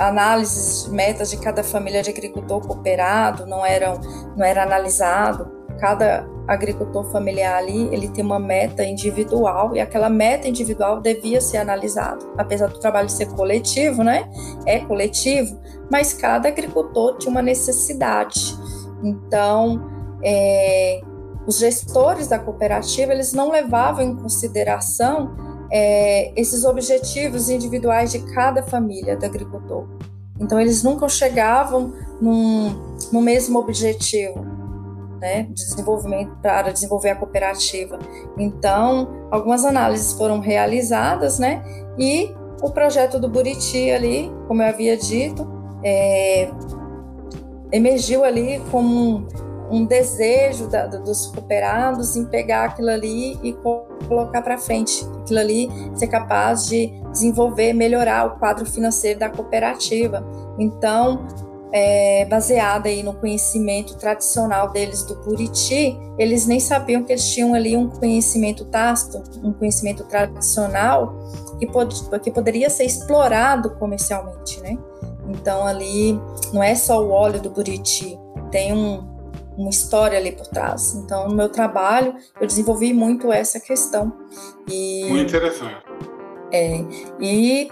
análises, 0.00 0.88
metas 0.88 1.30
de 1.30 1.36
cada 1.36 1.62
família 1.62 2.02
de 2.02 2.10
agricultor 2.10 2.66
cooperado 2.66 3.46
não 3.46 3.64
eram, 3.64 4.00
não 4.36 4.44
era 4.44 4.62
analisado 4.62 5.60
cada 5.80 6.28
agricultor 6.46 7.10
familiar 7.10 7.56
ali, 7.56 7.88
ele 7.92 8.08
tem 8.08 8.24
uma 8.24 8.38
meta 8.38 8.84
individual 8.84 9.74
e 9.74 9.80
aquela 9.80 10.10
meta 10.10 10.46
individual 10.46 11.00
devia 11.00 11.40
ser 11.40 11.56
analisada. 11.56 12.18
Apesar 12.36 12.66
do 12.66 12.78
trabalho 12.78 13.08
ser 13.08 13.26
coletivo, 13.30 14.02
né? 14.04 14.28
É 14.66 14.80
coletivo, 14.80 15.58
mas 15.90 16.12
cada 16.12 16.48
agricultor 16.48 17.16
tinha 17.16 17.30
uma 17.30 17.40
necessidade. 17.40 18.54
Então, 19.02 19.80
é, 20.22 21.00
os 21.46 21.58
gestores 21.58 22.28
da 22.28 22.38
cooperativa, 22.38 23.12
eles 23.12 23.32
não 23.32 23.50
levavam 23.50 24.04
em 24.04 24.14
consideração 24.14 25.49
é, 25.70 26.32
esses 26.40 26.64
objetivos 26.64 27.48
individuais 27.48 28.10
de 28.10 28.20
cada 28.32 28.62
família 28.62 29.16
do 29.16 29.24
agricultor. 29.24 29.86
Então, 30.40 30.60
eles 30.60 30.82
nunca 30.82 31.08
chegavam 31.08 31.92
num, 32.20 32.96
no 33.12 33.20
mesmo 33.20 33.58
objetivo 33.58 34.44
né, 35.20 35.42
de 35.42 35.54
desenvolvimento 35.54 36.34
para 36.42 36.72
desenvolver 36.72 37.10
a 37.10 37.16
cooperativa. 37.16 37.98
Então, 38.38 39.28
algumas 39.30 39.64
análises 39.64 40.12
foram 40.14 40.40
realizadas, 40.40 41.38
né, 41.38 41.62
e 41.98 42.34
o 42.62 42.70
projeto 42.70 43.18
do 43.18 43.28
Buriti 43.28 43.90
ali, 43.90 44.32
como 44.48 44.62
eu 44.62 44.68
havia 44.68 44.96
dito, 44.96 45.46
é, 45.84 46.50
emergiu 47.72 48.24
ali 48.24 48.60
como 48.70 49.16
um, 49.16 49.28
um 49.70 49.84
desejo 49.84 50.68
da, 50.68 50.86
dos 50.86 51.26
cooperados 51.26 52.16
em 52.16 52.24
pegar 52.26 52.64
aquilo 52.64 52.90
ali 52.90 53.38
e 53.42 53.52
colocar 54.06 54.42
para 54.42 54.58
frente, 54.58 55.06
aquilo 55.20 55.38
ali 55.38 55.68
ser 55.94 56.08
capaz 56.08 56.66
de 56.66 56.92
desenvolver, 57.10 57.72
melhorar 57.72 58.26
o 58.26 58.38
quadro 58.38 58.66
financeiro 58.66 59.18
da 59.18 59.28
cooperativa. 59.28 60.24
Então, 60.58 61.26
é, 61.72 62.24
baseada 62.24 62.88
aí 62.88 63.02
no 63.02 63.14
conhecimento 63.14 63.96
tradicional 63.96 64.70
deles 64.70 65.04
do 65.04 65.14
Buriti, 65.16 65.96
eles 66.18 66.46
nem 66.46 66.58
sabiam 66.58 67.04
que 67.04 67.12
eles 67.12 67.28
tinham 67.28 67.54
ali 67.54 67.76
um 67.76 67.88
conhecimento 67.88 68.64
tácito, 68.64 69.22
um 69.42 69.52
conhecimento 69.52 70.04
tradicional 70.04 71.14
que, 71.58 71.66
pod 71.66 71.94
que 72.22 72.30
poderia 72.30 72.68
ser 72.68 72.84
explorado 72.84 73.70
comercialmente, 73.76 74.60
né? 74.60 74.76
Então 75.28 75.64
ali 75.64 76.20
não 76.52 76.62
é 76.62 76.74
só 76.74 77.00
o 77.02 77.10
óleo 77.10 77.40
do 77.40 77.50
Buriti, 77.50 78.18
tem 78.50 78.72
um, 78.72 79.04
uma 79.60 79.70
história 79.70 80.18
ali 80.18 80.32
por 80.32 80.46
trás. 80.46 80.94
Então 80.94 81.28
no 81.28 81.34
meu 81.34 81.48
trabalho 81.48 82.14
eu 82.40 82.46
desenvolvi 82.46 82.92
muito 82.92 83.32
essa 83.32 83.60
questão. 83.60 84.12
E, 84.68 85.04
muito 85.08 85.28
interessante. 85.28 85.84
É, 86.52 86.84
e 87.20 87.70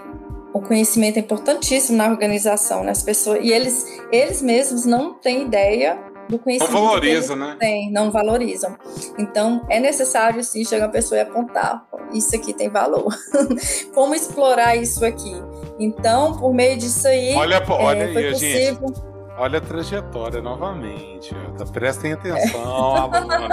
o 0.53 0.61
conhecimento 0.61 1.17
é 1.17 1.19
importantíssimo 1.19 1.97
na 1.97 2.09
organização, 2.09 2.83
né? 2.83 2.91
As 2.91 3.03
pessoas 3.03 3.39
e 3.43 3.51
eles 3.51 3.85
eles 4.11 4.41
mesmos 4.41 4.85
não 4.85 5.13
têm 5.13 5.43
ideia 5.43 5.99
do 6.29 6.37
conhecimento. 6.37 6.73
Não 6.73 6.85
valoriza, 6.85 7.35
né? 7.35 7.57
Não 7.91 8.11
valorizam. 8.11 8.77
Então 9.17 9.65
é 9.69 9.79
necessário 9.79 10.43
sim 10.43 10.63
chegar 10.63 10.85
uma 10.85 10.91
pessoa 10.91 11.17
e 11.17 11.21
apontar, 11.21 11.85
isso 12.13 12.35
aqui 12.35 12.53
tem 12.53 12.69
valor. 12.69 13.13
Como 13.93 14.13
explorar 14.13 14.75
isso 14.75 15.03
aqui? 15.03 15.33
Então, 15.79 16.37
por 16.37 16.53
meio 16.53 16.77
disso 16.77 17.07
aí, 17.07 17.33
olha, 17.33 17.55
é, 17.55 17.71
olha 17.71 18.05
aí, 18.05 18.31
possível... 18.31 18.87
gente 18.87 19.09
Olha 19.39 19.59
a 19.59 19.61
trajetória 19.61 20.41
novamente. 20.41 21.33
Tá, 21.57 21.65
prestem 21.65 22.11
atenção, 22.11 22.95
aluna. 22.95 23.47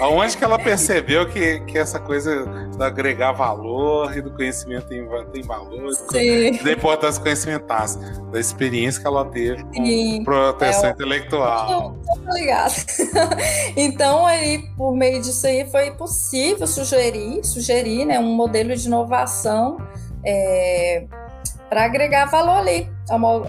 Aonde 0.00 0.34
que 0.34 0.42
ela 0.42 0.58
percebeu 0.58 1.28
que, 1.28 1.60
que 1.60 1.76
essa 1.76 2.00
coisa 2.00 2.46
de 2.74 2.82
agregar 2.82 3.32
valor 3.32 4.16
e 4.16 4.22
do 4.22 4.30
conhecimento 4.30 4.86
tem, 4.86 5.06
tem 5.30 5.42
valor, 5.42 5.92
Sim. 5.92 6.62
da 6.64 6.72
importância 6.72 7.20
do 7.20 7.24
conhecimento 7.24 7.66
da 7.66 8.40
experiência 8.40 8.98
que 9.02 9.06
ela 9.06 9.26
teve 9.26 9.62
com 9.64 9.84
Sim. 9.84 10.24
proteção 10.24 10.86
é, 10.88 10.92
intelectual. 10.92 11.98
Obrigada. 12.26 12.74
então, 13.76 14.24
aí, 14.24 14.64
por 14.74 14.96
meio 14.96 15.20
disso 15.20 15.46
aí, 15.46 15.70
foi 15.70 15.90
possível 15.90 16.66
sugerir, 16.66 17.44
sugerir 17.44 18.06
né, 18.06 18.18
um 18.18 18.34
modelo 18.34 18.74
de 18.74 18.86
inovação 18.86 19.76
é, 20.24 21.04
para 21.68 21.84
agregar 21.84 22.24
valor 22.24 22.56
ali. 22.56 22.90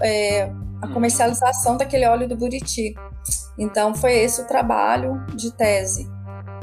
É, 0.02 0.50
a 0.82 0.88
comercialização 0.88 1.78
daquele 1.78 2.06
óleo 2.06 2.28
do 2.28 2.36
Buriti. 2.36 2.96
Então 3.58 3.94
foi 3.94 4.14
esse 4.14 4.42
o 4.42 4.48
trabalho 4.48 5.24
de 5.36 5.52
tese. 5.52 6.10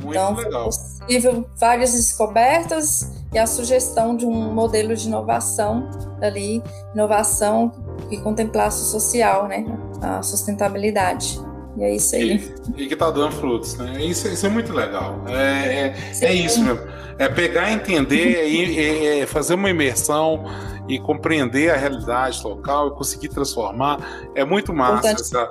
Muito 0.03 0.11
então 0.11 0.35
legal. 0.35 0.71
foi 0.73 1.07
possível 1.07 1.49
várias 1.59 1.92
descobertas 1.92 3.11
e 3.33 3.38
a 3.38 3.47
sugestão 3.47 4.16
de 4.16 4.25
um 4.25 4.55
modelo 4.55 4.95
de 4.95 5.09
inovação 5.09 5.90
ali, 6.23 6.62
inovação 6.95 7.73
que 8.09 8.16
contemplasse 8.19 8.83
o 8.83 8.85
social, 8.85 9.49
né, 9.49 9.64
a 10.01 10.23
sustentabilidade. 10.23 11.40
E 11.77 11.85
é 11.85 11.95
isso 11.95 12.16
aí. 12.16 12.53
E, 12.77 12.83
e 12.83 12.87
que 12.88 12.95
está 12.95 13.11
dando 13.11 13.33
frutos, 13.33 13.77
né? 13.77 14.05
Isso, 14.05 14.27
isso 14.27 14.45
é 14.47 14.49
muito 14.49 14.73
legal. 14.73 15.23
É, 15.29 15.95
é, 16.23 16.27
é 16.27 16.33
isso 16.33 16.62
mesmo. 16.62 16.81
É 17.19 17.29
pegar, 17.29 17.73
entender 17.73 18.47
e, 18.47 19.27
fazer 19.27 19.55
uma 19.55 19.71
imersão 19.71 20.45
e 20.88 20.98
compreender 20.98 21.70
a 21.70 21.77
realidade 21.77 22.42
local 22.42 22.88
e 22.88 22.90
conseguir 22.92 23.29
transformar. 23.29 24.31
É 24.35 24.44
muito 24.44 24.72
massa 24.72 25.09
essa, 25.09 25.51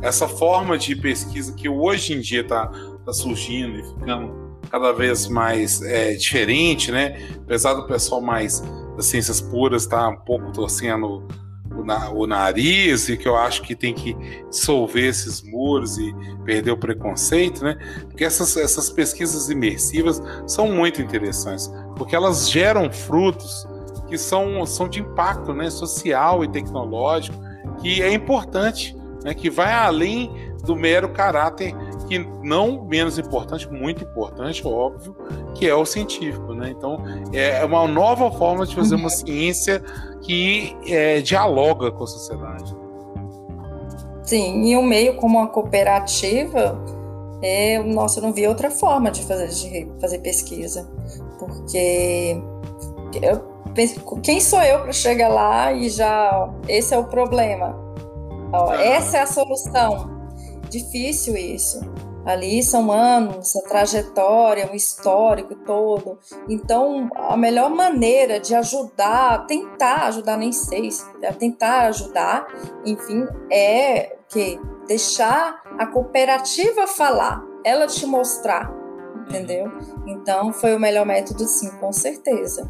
essa 0.00 0.28
forma 0.28 0.78
de 0.78 0.94
pesquisa 0.94 1.52
que 1.52 1.68
hoje 1.68 2.14
em 2.14 2.20
dia 2.20 2.42
está 2.42 2.70
tá 3.04 3.12
surgindo 3.12 3.78
e 3.78 3.82
ficando 3.82 4.46
cada 4.70 4.92
vez 4.92 5.28
mais 5.28 5.82
é, 5.82 6.14
diferente, 6.14 6.90
né? 6.90 7.20
Apesar 7.44 7.74
do 7.74 7.86
pessoal 7.86 8.20
mais 8.20 8.62
das 8.96 9.06
ciências 9.06 9.40
puras 9.40 9.82
estar 9.82 10.02
tá 10.02 10.08
um 10.08 10.16
pouco 10.16 10.52
torcendo 10.52 11.26
o, 11.74 11.84
na, 11.84 12.10
o, 12.10 12.26
nariz 12.26 13.08
e 13.08 13.16
que 13.16 13.28
eu 13.28 13.36
acho 13.36 13.62
que 13.62 13.74
tem 13.74 13.94
que 13.94 14.16
dissolver 14.48 15.04
esses 15.04 15.42
muros 15.42 15.98
e 15.98 16.14
perder 16.44 16.70
o 16.70 16.76
preconceito, 16.76 17.62
né? 17.62 17.76
Porque 18.08 18.24
essas, 18.24 18.56
essas 18.56 18.90
pesquisas 18.90 19.50
imersivas 19.50 20.20
são 20.46 20.72
muito 20.72 21.02
interessantes, 21.02 21.70
porque 21.96 22.16
elas 22.16 22.50
geram 22.50 22.90
frutos 22.90 23.66
que 24.08 24.16
são, 24.16 24.64
são 24.66 24.88
de 24.88 25.00
impacto 25.00 25.52
né, 25.52 25.70
social 25.70 26.44
e 26.44 26.48
tecnológico, 26.48 27.36
que 27.80 28.02
é 28.02 28.12
importante, 28.12 28.96
né, 29.24 29.34
que 29.34 29.50
vai 29.50 29.72
além 29.72 30.30
do 30.64 30.74
mero 30.74 31.08
caráter, 31.10 31.74
que 32.08 32.18
não 32.42 32.84
menos 32.84 33.18
importante, 33.18 33.70
muito 33.70 34.04
importante, 34.04 34.66
óbvio, 34.66 35.16
que 35.54 35.66
é 35.66 35.74
o 35.74 35.84
científico. 35.84 36.54
Né? 36.54 36.70
Então, 36.70 37.02
é 37.32 37.64
uma 37.64 37.86
nova 37.86 38.30
forma 38.30 38.66
de 38.66 38.74
fazer 38.74 38.94
uma 38.94 39.04
uhum. 39.04 39.10
ciência 39.10 39.82
que 40.22 40.76
é, 40.88 41.20
dialoga 41.20 41.90
com 41.90 42.04
a 42.04 42.06
sociedade. 42.06 42.76
Sim, 44.22 44.64
e 44.64 44.76
um 44.76 44.82
meio 44.82 45.14
como 45.16 45.40
a 45.40 45.46
cooperativa, 45.46 46.76
é, 47.40 47.80
nossa, 47.82 48.18
eu 48.18 48.24
não 48.24 48.32
vi 48.32 48.46
outra 48.46 48.70
forma 48.70 49.10
de 49.10 49.22
fazer, 49.22 49.48
de 49.48 49.88
fazer 50.00 50.18
pesquisa, 50.18 50.88
porque 51.38 52.42
eu 53.22 53.55
quem 54.22 54.40
sou 54.40 54.62
eu 54.62 54.82
para 54.82 54.92
chegar 54.92 55.28
lá 55.28 55.72
e 55.72 55.88
já 55.88 56.50
esse 56.68 56.94
é 56.94 56.98
o 56.98 57.04
problema? 57.04 57.76
Ó, 58.52 58.72
essa 58.72 59.18
é 59.18 59.20
a 59.20 59.26
solução. 59.26 60.10
Difícil 60.68 61.36
isso. 61.36 61.80
Ali 62.24 62.60
são 62.60 62.90
anos, 62.90 63.54
a 63.54 63.68
trajetória, 63.68 64.68
o 64.72 64.74
histórico 64.74 65.54
todo. 65.64 66.18
Então, 66.48 67.08
a 67.14 67.36
melhor 67.36 67.70
maneira 67.70 68.40
de 68.40 68.52
ajudar, 68.52 69.46
tentar 69.46 70.08
ajudar, 70.08 70.36
nem 70.36 70.50
sei, 70.50 70.88
é 71.22 71.30
tentar 71.32 71.82
ajudar, 71.82 72.48
enfim, 72.84 73.24
é 73.48 74.16
que 74.28 74.58
deixar 74.88 75.62
a 75.78 75.86
cooperativa 75.86 76.88
falar, 76.88 77.40
ela 77.64 77.86
te 77.86 78.04
mostrar, 78.06 78.74
entendeu? 79.28 79.70
Então, 80.04 80.52
foi 80.52 80.74
o 80.74 80.80
melhor 80.80 81.06
método, 81.06 81.46
sim, 81.46 81.70
com 81.78 81.92
certeza. 81.92 82.68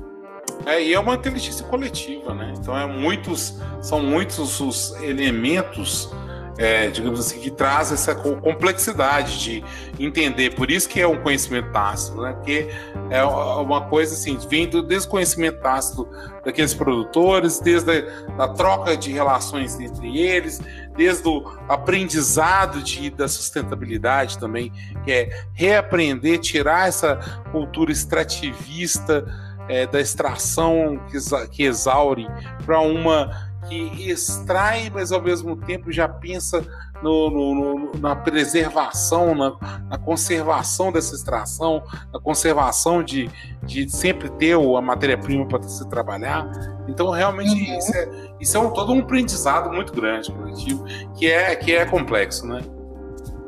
É, 0.67 0.83
e 0.83 0.93
é 0.93 0.99
uma 0.99 1.15
inteligência 1.15 1.65
coletiva, 1.65 2.35
né? 2.35 2.53
Então 2.59 2.77
é 2.77 2.85
muitos, 2.85 3.57
são 3.81 4.03
muitos 4.03 4.59
os 4.61 5.01
elementos, 5.01 6.13
é, 6.59 6.89
digamos 6.89 7.21
assim, 7.21 7.39
que 7.39 7.53
trazem 7.53 7.95
essa 7.95 8.17
complexidade 8.17 9.39
de 9.39 9.65
entender. 9.97 10.57
Por 10.57 10.69
isso 10.69 10.89
que 10.89 11.01
é 11.01 11.07
um 11.07 11.23
conhecimento 11.23 11.71
tácito, 11.71 12.21
né? 12.21 12.33
Porque 12.33 12.69
é 13.11 13.23
uma 13.23 13.83
coisa 13.83 14.15
assim, 14.15 14.37
vindo 14.51 14.83
desde 14.83 15.07
o 15.07 15.11
conhecimento 15.13 15.61
tácito 15.61 16.09
daqueles 16.45 16.75
produtores, 16.75 17.61
desde 17.61 18.05
a, 18.37 18.45
a 18.45 18.49
troca 18.49 18.97
de 18.97 19.13
relações 19.13 19.79
entre 19.79 20.19
eles, 20.19 20.61
desde 20.97 21.29
o 21.29 21.47
aprendizado 21.69 22.83
de, 22.83 23.09
da 23.09 23.29
sustentabilidade 23.29 24.37
também, 24.37 24.73
que 25.05 25.13
é 25.13 25.45
reaprender, 25.55 26.41
tirar 26.41 26.89
essa 26.89 27.45
cultura 27.53 27.93
extrativista 27.93 29.25
é, 29.69 29.87
da 29.87 30.01
extração 30.01 31.01
que, 31.11 31.19
que 31.49 31.63
exaure 31.65 32.27
para 32.65 32.81
uma 32.81 33.31
que 33.69 34.11
extrai, 34.11 34.91
mas 34.93 35.13
ao 35.13 35.21
mesmo 35.21 35.57
tempo 35.57 35.91
já 35.91 36.09
pensa 36.09 36.65
no, 37.03 37.31
no, 37.31 37.55
no, 37.55 37.93
na 37.99 38.17
preservação, 38.17 39.35
na, 39.35 39.57
na, 39.89 39.99
conservação 39.99 40.91
dessa 40.91 41.15
extração, 41.15 41.83
na 42.13 42.19
conservação 42.19 43.03
de, 43.03 43.31
de 43.63 43.89
sempre 43.91 44.31
ter 44.31 44.55
a 44.55 44.81
matéria-prima 44.81 45.47
para 45.47 45.63
se 45.65 45.87
trabalhar. 45.89 46.49
Então, 46.89 47.11
realmente, 47.11 47.55
uhum. 47.55 47.79
isso 47.79 47.95
é, 47.95 48.09
isso 48.41 48.57
é 48.57 48.61
um, 48.61 48.71
todo 48.71 48.93
um 48.93 49.01
aprendizado 49.01 49.71
muito 49.71 49.93
grande 49.93 50.33
coletivo, 50.33 50.85
que 51.17 51.31
é, 51.31 51.55
que 51.57 51.75
é 51.75 51.85
complexo, 51.85 52.47
né? 52.47 52.63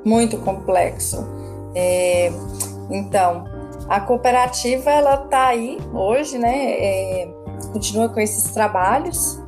Muito 0.05 0.37
complexo. 0.39 1.27
É, 1.75 2.33
então, 2.91 3.45
a 3.89 4.01
cooperativa 4.01 4.91
ela 4.91 5.25
está 5.25 5.47
aí 5.47 5.79
hoje, 5.93 6.39
né? 6.39 6.73
É, 6.73 7.35
continua 7.73 8.09
com 8.09 8.21
esses 8.21 8.53
trabalhos 8.53 9.43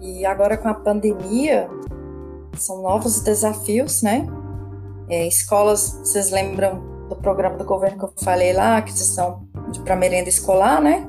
e 0.00 0.24
agora 0.26 0.56
com 0.56 0.68
a 0.68 0.74
pandemia 0.74 1.68
são 2.56 2.82
novos 2.82 3.20
desafios, 3.20 4.02
né? 4.02 4.26
É, 5.08 5.26
escolas, 5.26 6.00
vocês 6.02 6.30
lembram 6.30 6.82
do 7.08 7.16
programa 7.16 7.56
do 7.56 7.64
governo 7.64 7.98
que 7.98 8.04
eu 8.04 8.12
falei 8.22 8.52
lá, 8.52 8.76
aquisição 8.76 9.46
para 9.84 9.96
merenda 9.96 10.28
escolar, 10.28 10.80
né? 10.80 11.08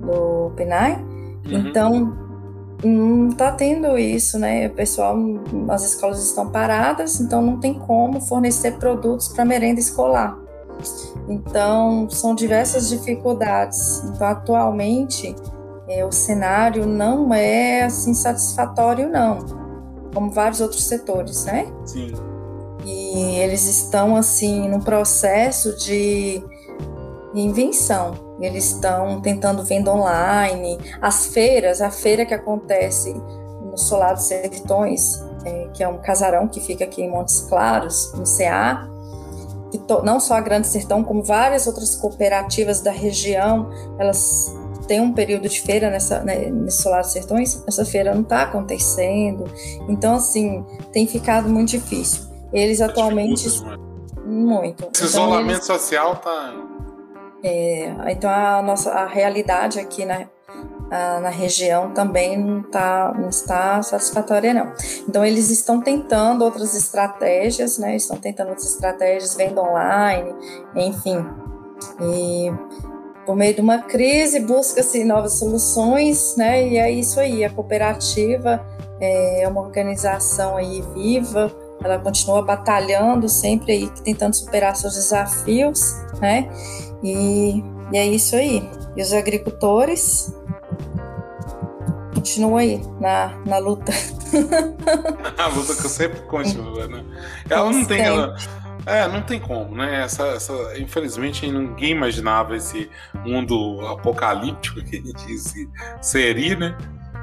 Do 0.00 0.52
PNAE. 0.56 0.96
Uhum. 0.96 1.68
Então, 1.68 2.18
não 2.84 3.28
está 3.28 3.52
tendo 3.52 3.98
isso, 3.98 4.38
né? 4.38 4.66
O 4.66 4.70
pessoal, 4.70 5.16
as 5.70 5.84
escolas 5.84 6.22
estão 6.24 6.50
paradas, 6.50 7.20
então 7.20 7.40
não 7.42 7.58
tem 7.58 7.74
como 7.74 8.20
fornecer 8.20 8.72
produtos 8.78 9.28
para 9.28 9.44
merenda 9.44 9.80
escolar. 9.80 10.36
Então, 11.28 12.08
são 12.10 12.34
diversas 12.34 12.88
dificuldades. 12.88 14.02
Então, 14.04 14.26
atualmente, 14.26 15.34
é, 15.88 16.04
o 16.04 16.12
cenário 16.12 16.86
não 16.86 17.32
é 17.32 17.84
assim 17.84 18.14
satisfatório, 18.14 19.08
não, 19.08 19.38
como 20.14 20.30
vários 20.30 20.60
outros 20.60 20.84
setores, 20.84 21.44
né? 21.44 21.66
Sim. 21.84 22.12
E 22.84 23.38
eles 23.38 23.66
estão 23.66 24.16
assim 24.16 24.68
num 24.68 24.80
processo 24.80 25.76
de 25.76 26.42
invenção. 27.34 28.36
Eles 28.40 28.72
estão 28.72 29.20
tentando 29.20 29.62
venda 29.62 29.92
online, 29.92 30.78
as 31.00 31.26
feiras, 31.28 31.80
a 31.80 31.90
feira 31.90 32.26
que 32.26 32.34
acontece 32.34 33.14
no 33.62 33.78
Solar 33.78 34.14
dos 34.14 34.24
Sertões, 34.24 35.22
é, 35.44 35.68
que 35.72 35.82
é 35.82 35.88
um 35.88 35.98
casarão 35.98 36.48
que 36.48 36.60
fica 36.60 36.84
aqui 36.84 37.02
em 37.02 37.10
Montes 37.10 37.40
Claros, 37.48 38.12
no 38.14 38.24
CA, 38.24 38.88
que 39.72 39.78
to, 39.78 40.02
não 40.02 40.20
só 40.20 40.34
a 40.34 40.40
Grande 40.40 40.66
Sertão, 40.68 41.02
como 41.02 41.22
várias 41.22 41.66
outras 41.66 41.96
cooperativas 41.96 42.82
da 42.82 42.92
região, 42.92 43.70
elas 43.98 44.54
têm 44.86 45.00
um 45.00 45.12
período 45.12 45.48
de 45.48 45.60
feira 45.62 45.90
nessa, 45.90 46.20
né, 46.20 46.50
nesse 46.50 46.82
Solar 46.82 47.02
Sertões, 47.04 47.64
essa 47.66 47.84
feira 47.84 48.14
não 48.14 48.20
está 48.20 48.42
acontecendo. 48.42 49.44
Então, 49.88 50.16
assim, 50.16 50.64
tem 50.92 51.06
ficado 51.06 51.48
muito 51.48 51.70
difícil. 51.70 52.24
Eles 52.52 52.78
tá 52.78 52.86
atualmente. 52.86 53.48
Muito. 54.24 54.84
Esse 54.94 55.04
então, 55.04 55.06
isolamento 55.06 55.56
eles, 55.56 55.64
social 55.64 56.16
tá. 56.16 56.54
É, 57.42 57.92
então 58.12 58.30
a 58.30 58.62
nossa 58.62 58.92
a 58.92 59.06
realidade 59.06 59.80
aqui 59.80 60.04
na, 60.04 60.26
a, 60.92 61.20
na 61.20 61.30
região 61.30 61.90
também 61.92 62.38
não, 62.38 62.62
tá, 62.62 63.14
não 63.18 63.30
está 63.30 63.82
satisfatória 63.82 64.52
não. 64.52 64.74
Então 65.08 65.24
eles 65.24 65.48
estão 65.48 65.80
tentando 65.80 66.44
outras 66.44 66.74
estratégias, 66.76 67.78
né? 67.78 67.96
Estão 67.96 68.18
tentando 68.18 68.50
outras 68.50 68.68
estratégias, 68.68 69.34
venda 69.34 69.62
online, 69.62 70.34
enfim. 70.76 71.24
E 71.98 72.52
por 73.24 73.34
meio 73.34 73.54
de 73.54 73.62
uma 73.62 73.78
crise 73.78 74.38
busca-se 74.40 75.02
novas 75.02 75.38
soluções, 75.38 76.36
né? 76.36 76.68
E 76.68 76.76
é 76.76 76.90
isso 76.90 77.18
aí. 77.18 77.42
A 77.42 77.48
cooperativa 77.48 78.62
é 79.00 79.48
uma 79.48 79.62
organização 79.62 80.58
aí 80.58 80.84
viva, 80.94 81.50
ela 81.82 81.98
continua 81.98 82.42
batalhando 82.42 83.30
sempre 83.30 83.72
aí, 83.72 83.90
tentando 84.04 84.36
superar 84.36 84.76
seus 84.76 84.94
desafios, 84.94 85.96
né? 86.20 86.50
E, 87.02 87.64
e 87.90 87.96
é 87.96 88.06
isso 88.06 88.36
aí. 88.36 88.62
E 88.94 89.00
os 89.00 89.12
agricultores 89.14 90.32
continuam 92.22 92.56
aí 92.56 92.80
na, 93.00 93.36
na 93.44 93.58
luta. 93.58 93.92
a 95.36 95.46
luta 95.48 95.74
que 95.74 95.84
eu 95.84 95.90
sempre 95.90 96.20
continua, 96.22 96.86
né? 96.86 97.04
Ela 97.50 97.72
não 97.72 97.84
tem. 97.84 98.00
Ela, 98.00 98.36
é, 98.86 99.08
não 99.08 99.22
tem 99.22 99.40
como, 99.40 99.74
né? 99.74 100.04
Essa, 100.04 100.28
essa, 100.28 100.52
infelizmente, 100.78 101.46
ninguém 101.50 101.90
imaginava 101.90 102.56
esse 102.56 102.88
mundo 103.24 103.80
apocalíptico 103.88 104.82
que 104.84 104.98
a 104.98 105.00
gente 105.00 105.26
disse 105.26 105.68
seria, 106.00 106.56
né? 106.56 106.78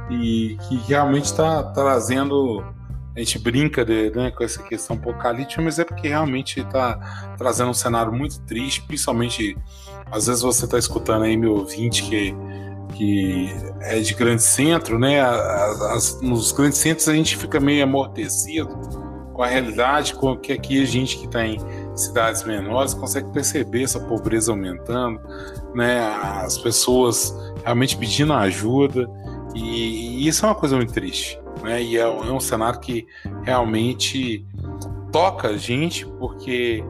E 0.09 0.57
que 0.67 0.77
realmente 0.87 1.25
está 1.25 1.63
trazendo 1.63 2.61
a 3.15 3.19
gente 3.19 3.39
brinca 3.39 3.83
de, 3.83 4.11
né, 4.11 4.31
com 4.31 4.43
essa 4.43 4.63
questão 4.63 4.95
apocalíptica, 4.95 5.61
mas 5.61 5.77
é 5.79 5.83
porque 5.83 6.07
realmente 6.07 6.61
está 6.61 7.33
trazendo 7.37 7.69
um 7.69 7.73
cenário 7.73 8.13
muito 8.13 8.39
triste, 8.41 8.81
principalmente 8.83 9.57
às 10.11 10.27
vezes 10.27 10.41
você 10.41 10.65
está 10.65 10.77
escutando 10.77 11.23
aí 11.23 11.35
meu 11.35 11.53
ouvinte 11.53 12.03
que, 12.03 12.33
que 12.93 13.49
é 13.81 13.99
de 13.99 14.13
grande 14.13 14.43
centro, 14.43 14.99
né? 14.99 15.21
As, 15.21 16.19
nos 16.21 16.51
grandes 16.51 16.77
centros 16.77 17.07
a 17.07 17.13
gente 17.13 17.37
fica 17.37 17.59
meio 17.59 17.83
amortecido 17.83 18.67
com 19.33 19.43
a 19.43 19.47
realidade, 19.47 20.13
com 20.15 20.35
que 20.35 20.51
aqui 20.51 20.81
a 20.81 20.85
gente 20.85 21.17
que 21.17 21.25
está 21.25 21.45
em 21.45 21.57
cidades 21.95 22.43
menores 22.43 22.93
consegue 22.93 23.31
perceber 23.31 23.83
essa 23.83 23.99
pobreza 23.99 24.51
aumentando, 24.51 25.19
né? 25.73 25.99
As 26.43 26.57
pessoas 26.57 27.33
realmente 27.63 27.95
pedindo 27.95 28.33
ajuda 28.33 29.09
e, 29.55 30.23
e 30.23 30.27
isso 30.27 30.45
é 30.45 30.49
uma 30.49 30.55
coisa 30.55 30.75
muito 30.75 30.93
triste 30.93 31.39
né? 31.63 31.81
E 31.81 31.97
é, 31.97 32.01
é 32.01 32.31
um 32.31 32.39
cenário 32.39 32.79
que 32.79 33.07
realmente 33.43 34.45
toca 35.11 35.49
a 35.49 35.57
gente, 35.57 36.05
porque 36.05 36.83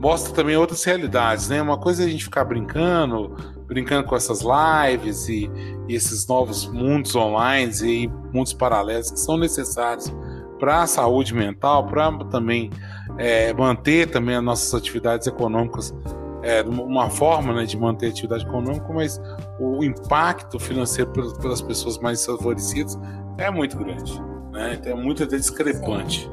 mostra 0.00 0.32
também 0.34 0.56
outras 0.56 0.82
realidades, 0.84 1.48
né? 1.48 1.60
Uma 1.60 1.78
coisa 1.78 2.02
é 2.02 2.06
a 2.06 2.08
gente 2.08 2.24
ficar 2.24 2.44
brincando, 2.44 3.36
brincando 3.68 4.08
com 4.08 4.16
essas 4.16 4.40
lives 4.40 5.28
e, 5.28 5.48
e 5.86 5.94
esses 5.94 6.26
novos 6.26 6.66
mundos 6.66 7.14
online 7.14 7.72
e 7.82 8.08
mundos 8.32 8.54
paralelos 8.54 9.10
que 9.10 9.20
são 9.20 9.36
necessários 9.36 10.12
para 10.58 10.82
a 10.82 10.86
saúde 10.86 11.34
mental, 11.34 11.86
para 11.86 12.10
também 12.24 12.70
é, 13.18 13.52
manter 13.52 14.10
também 14.10 14.34
as 14.34 14.42
nossas 14.42 14.74
atividades 14.74 15.26
econômicas, 15.26 15.94
é, 16.42 16.62
uma 16.62 17.10
forma 17.10 17.52
né, 17.52 17.64
de 17.64 17.76
manter 17.76 18.06
a 18.06 18.08
atividade 18.08 18.44
econômica, 18.44 18.92
mas 18.92 19.20
o 19.60 19.84
impacto 19.84 20.58
financeiro 20.58 21.12
pelas 21.12 21.60
pessoas 21.60 21.98
mais 21.98 22.24
favorecidas 22.24 22.98
é 23.36 23.50
muito 23.50 23.76
grande, 23.76 24.20
né? 24.50 24.74
Então 24.74 24.92
é 24.92 24.94
muito 24.94 25.26
discrepante. 25.26 26.28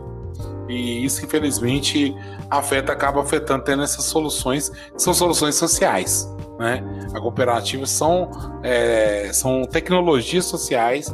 E 0.68 1.06
isso, 1.06 1.24
infelizmente, 1.24 2.16
afeta, 2.50 2.92
acaba 2.92 3.22
afetando 3.22 3.64
tendo 3.64 3.84
essas 3.84 4.06
soluções, 4.06 4.70
que 4.70 5.02
são 5.02 5.14
soluções 5.14 5.56
sociais. 5.56 6.35
Né? 6.60 6.84
A 7.14 7.20
cooperativa 7.20 7.86
são, 7.86 8.30
é, 8.64 9.30
são 9.34 9.64
tecnologias 9.66 10.46
sociais, 10.46 11.14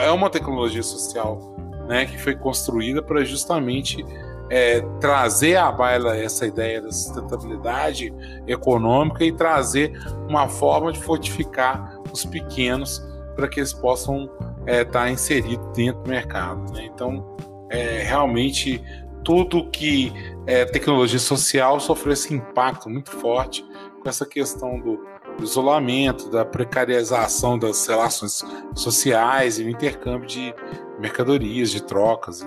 é 0.00 0.10
uma 0.10 0.28
tecnologia 0.28 0.82
social 0.82 1.54
né, 1.86 2.06
que 2.06 2.18
foi 2.18 2.34
construída 2.34 3.02
para 3.02 3.24
justamente 3.24 4.04
é, 4.50 4.80
trazer 5.00 5.56
à 5.56 5.70
baila 5.70 6.16
essa 6.16 6.46
ideia 6.46 6.80
da 6.80 6.90
sustentabilidade 6.90 8.12
econômica 8.46 9.24
e 9.24 9.32
trazer 9.32 9.98
uma 10.28 10.48
forma 10.48 10.92
de 10.92 11.00
fortificar 11.00 11.98
os 12.12 12.24
pequenos 12.24 13.02
para 13.36 13.48
que 13.48 13.60
eles 13.60 13.72
possam 13.72 14.28
está 14.60 14.72
é, 14.72 14.84
tá 14.84 15.10
inserido 15.10 15.72
dentro 15.72 16.02
do 16.02 16.10
mercado. 16.10 16.72
Né? 16.72 16.90
Então, 16.92 17.36
é, 17.70 18.02
realmente, 18.02 18.82
tudo 19.24 19.70
que 19.70 20.12
é 20.46 20.64
tecnologia 20.64 21.18
social 21.18 21.80
sofreu 21.80 22.12
esse 22.12 22.34
impacto 22.34 22.88
muito 22.88 23.10
forte 23.10 23.64
com 23.98 24.08
essa 24.08 24.26
questão 24.26 24.78
do, 24.80 25.00
isolamento, 25.42 26.28
da 26.30 26.44
precarização 26.44 27.58
das 27.58 27.86
relações 27.86 28.44
sociais 28.74 29.58
e 29.58 29.64
o 29.64 29.70
intercâmbio 29.70 30.26
de 30.26 30.54
mercadorias, 30.98 31.70
de 31.70 31.82
trocas. 31.82 32.44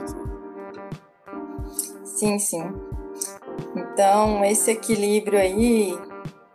Sim, 2.03 2.37
sim. 2.37 2.63
Então, 3.75 4.43
esse 4.43 4.71
equilíbrio 4.71 5.39
aí 5.39 5.97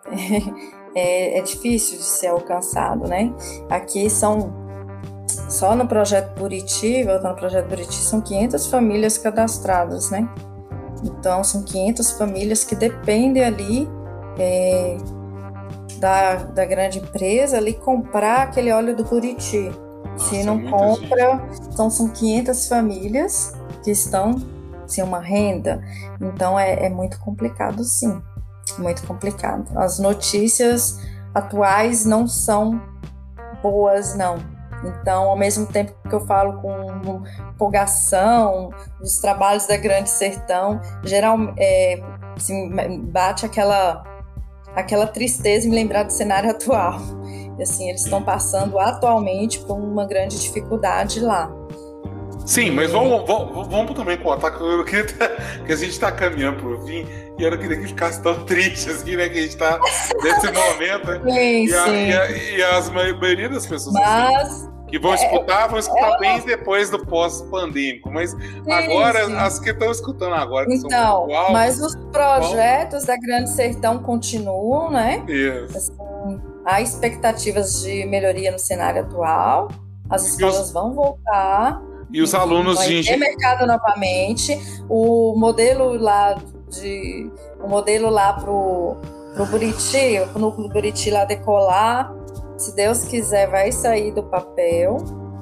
é, 0.94 1.38
é, 1.38 1.42
difícil 1.42 1.98
de 1.98 2.04
ser 2.04 2.28
alcançado, 2.28 3.09
né? 3.09 3.35
Aqui 3.70 4.09
são 4.11 4.64
só 5.48 5.74
no 5.74 5.87
projeto 5.87 6.38
Buriti, 6.38 7.04
voltando 7.04 7.30
no 7.30 7.37
projeto 7.37 7.68
Buriti, 7.68 7.94
são 7.94 8.20
500 8.20 8.66
famílias 8.66 9.18
cadastradas, 9.18 10.11
né? 10.11 10.28
Então, 11.04 11.42
são 11.44 11.62
500 11.62 12.12
famílias 12.12 12.64
que 12.64 12.74
dependem 12.74 13.44
ali 13.44 13.88
é, 14.38 14.96
da, 15.99 16.35
da 16.35 16.64
grande 16.64 16.99
empresa 16.99 17.57
ali 17.57 17.75
comprar 17.75 18.42
aquele 18.42 18.72
óleo 18.72 18.96
do 18.96 19.05
Buriti. 19.05 19.70
Nossa, 20.05 20.31
Se 20.31 20.44
não 20.44 20.62
compra, 20.70 21.46
então 21.72 21.90
são 21.90 22.09
500 22.09 22.68
famílias 22.68 23.53
que 23.83 23.90
estão 23.90 24.37
sem 24.87 25.03
uma 25.03 25.20
renda. 25.20 25.83
Então, 26.20 26.59
é, 26.59 26.87
é 26.87 26.88
muito 26.88 27.18
complicado, 27.20 27.83
sim. 27.85 28.22
Muito 28.79 29.07
complicado. 29.07 29.66
As 29.77 29.99
notícias 29.99 30.99
atuais 31.35 32.05
não 32.05 32.27
são 32.27 32.81
boas, 33.62 34.14
não 34.14 34.57
então, 34.85 35.29
ao 35.29 35.37
mesmo 35.37 35.66
tempo 35.66 35.92
que 36.09 36.14
eu 36.14 36.20
falo 36.27 36.61
com 36.61 37.22
empolgação 37.51 38.70
dos 39.01 39.18
trabalhos 39.18 39.66
da 39.66 39.77
Grande 39.77 40.11
Sertão, 40.11 40.81
geral, 41.05 41.38
é, 41.59 42.03
assim, 42.37 42.70
bate 43.07 43.46
aquela, 43.46 44.05
aquela 44.76 45.06
tristeza 45.06 45.66
em 45.66 45.70
me 45.70 45.76
lembrar 45.76 46.04
do 46.04 46.12
cenário 46.12 46.48
atual. 46.50 47.00
E, 47.58 47.62
assim, 47.62 47.88
eles 47.88 48.04
estão 48.04 48.22
passando 48.22 48.78
atualmente 48.78 49.58
por 49.60 49.76
uma 49.78 50.06
grande 50.06 50.38
dificuldade 50.38 51.20
lá. 51.20 51.50
Sim, 52.44 52.70
mas 52.70 52.92
vamos, 52.92 53.26
vamos, 53.26 53.66
vamos 53.66 53.94
também 53.94 54.16
contar 54.18 54.52
que, 54.52 54.62
eu 54.62 54.84
queria, 54.84 55.04
que 55.66 55.72
a 55.72 55.76
gente 55.76 55.90
está 55.90 56.12
caminhando 56.12 56.62
para 56.62 56.68
o 56.68 56.86
fim 56.86 57.04
e 57.36 57.42
eu 57.42 57.50
não 57.50 57.58
queria 57.58 57.76
que 57.76 57.88
ficasse 57.88 58.22
tão 58.22 58.34
triste 58.46 58.88
assim, 58.88 59.16
né? 59.16 59.28
Que 59.28 59.38
a 59.38 59.42
gente 59.42 59.50
está 59.50 59.80
nesse 60.22 60.52
momento. 60.52 61.24
Né? 61.24 61.32
Sim, 61.32 61.66
e, 61.66 61.74
a, 61.74 61.84
sim. 61.84 61.90
E, 61.90 62.12
a, 62.12 62.30
e, 62.30 62.62
as 62.62 62.90
maioria 62.90 63.48
das 63.48 63.66
pessoas 63.66 63.94
mas, 63.94 64.48
assim, 64.48 64.75
que 64.96 65.02
vão 65.02 65.14
escutar, 65.14 65.66
é, 65.66 65.68
vão 65.68 65.78
escutar 65.78 66.14
é 66.14 66.18
bem 66.18 66.40
depois 66.40 66.90
do 66.90 67.04
pós-pandêmico. 67.04 68.11
Mas 68.11 68.30
sim, 68.30 68.70
agora, 68.70 69.26
sim. 69.26 69.37
as 69.37 69.59
que 69.59 69.70
estão 69.70 69.90
escutando 69.90 70.35
agora, 70.35 70.66
que 70.66 70.74
então, 70.74 71.24
atual, 71.24 71.52
mas 71.52 71.80
os 71.80 71.94
projetos 72.11 73.00
bom. 73.00 73.06
da 73.06 73.16
Grande 73.16 73.50
Sertão 73.50 73.98
continuam, 73.98 74.90
né? 74.90 75.22
Isso. 75.28 75.76
Assim, 75.76 76.40
há 76.64 76.80
expectativas 76.80 77.82
de 77.82 78.04
melhoria 78.06 78.50
no 78.50 78.59
cenário 78.59 79.02
atual. 79.02 79.68
As 80.09 80.26
escolas 80.26 80.66
os... 80.66 80.72
vão 80.72 80.94
voltar. 80.94 81.80
E 82.12 82.22
os 82.22 82.35
alunos 82.35 82.76
vai 82.76 82.88
de 82.88 82.98
engenharia. 82.98 83.28
mercado 83.28 83.66
novamente. 83.66 84.56
O 84.88 85.35
modelo 85.37 85.98
lá 86.00 86.37
de. 86.70 87.30
O 87.62 87.68
modelo 87.68 88.09
lá 88.11 88.32
pro, 88.35 88.96
pro 89.35 89.46
Buriti, 89.46 90.20
o 90.35 90.38
núcleo 90.38 90.68
Buriti 90.68 91.11
lá 91.11 91.24
decolar, 91.24 92.14
se 92.56 92.74
Deus 92.74 93.04
quiser, 93.04 93.48
vai 93.50 93.70
sair 93.72 94.12
do 94.12 94.22
papel 94.22 94.98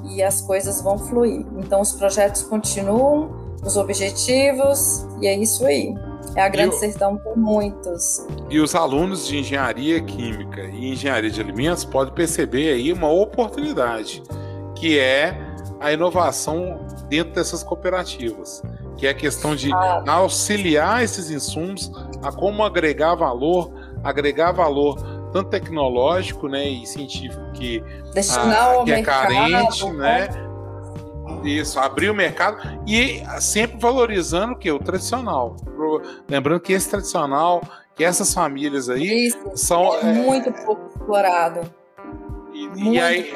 e 0.09 0.21
as 0.21 0.41
coisas 0.41 0.81
vão 0.81 0.97
fluir. 0.97 1.45
Então 1.57 1.81
os 1.81 1.93
projetos 1.93 2.43
continuam, 2.43 3.55
os 3.63 3.77
objetivos, 3.77 5.07
e 5.21 5.27
é 5.27 5.35
isso 5.35 5.65
aí. 5.65 5.93
É 6.35 6.41
a 6.41 6.49
Grande 6.49 6.75
o... 6.75 6.79
Sertão 6.79 7.17
por 7.17 7.37
muitos. 7.37 8.25
E 8.49 8.59
os 8.59 8.75
alunos 8.75 9.27
de 9.27 9.37
engenharia 9.37 10.01
química 10.01 10.61
e 10.61 10.91
engenharia 10.91 11.29
de 11.29 11.39
alimentos 11.39 11.85
podem 11.85 12.13
perceber 12.13 12.73
aí 12.73 12.91
uma 12.91 13.11
oportunidade, 13.11 14.21
que 14.75 14.99
é 14.99 15.37
a 15.79 15.91
inovação 15.91 16.79
dentro 17.07 17.33
dessas 17.33 17.63
cooperativas, 17.63 18.61
que 18.97 19.07
é 19.07 19.11
a 19.11 19.13
questão 19.13 19.55
de 19.55 19.71
ah. 19.73 20.03
auxiliar 20.07 21.03
esses 21.03 21.29
insumos 21.29 21.91
a 22.21 22.31
como 22.31 22.63
agregar 22.63 23.15
valor, 23.15 23.71
agregar 24.03 24.51
valor 24.51 25.14
tanto 25.35 25.49
tecnológico, 25.49 26.47
né, 26.47 26.65
e 26.65 26.87
científico 26.87 27.51
que, 27.51 27.83
a, 28.15 28.83
que 28.85 28.91
é 28.91 28.95
mercado, 28.95 29.27
carente, 29.27 29.91
né? 29.91 30.29
Isso, 31.43 31.77
abrir 31.77 32.09
o 32.09 32.15
mercado 32.15 32.57
e 32.87 33.21
sempre 33.41 33.77
valorizando 33.77 34.53
o 34.53 34.55
que? 34.55 34.71
O 34.71 34.79
tradicional. 34.79 35.57
Lembrando 36.29 36.61
que 36.61 36.71
esse 36.71 36.89
tradicional, 36.89 37.61
que 37.93 38.01
essas 38.05 38.33
famílias 38.33 38.89
aí 38.89 39.27
Isso, 39.27 39.37
são. 39.55 39.93
É 39.95 40.13
muito 40.13 40.47
é, 40.47 40.51
pouco 40.53 40.87
explorado. 40.87 41.73
E, 42.53 42.93
e 42.93 42.99
aí, 43.01 43.33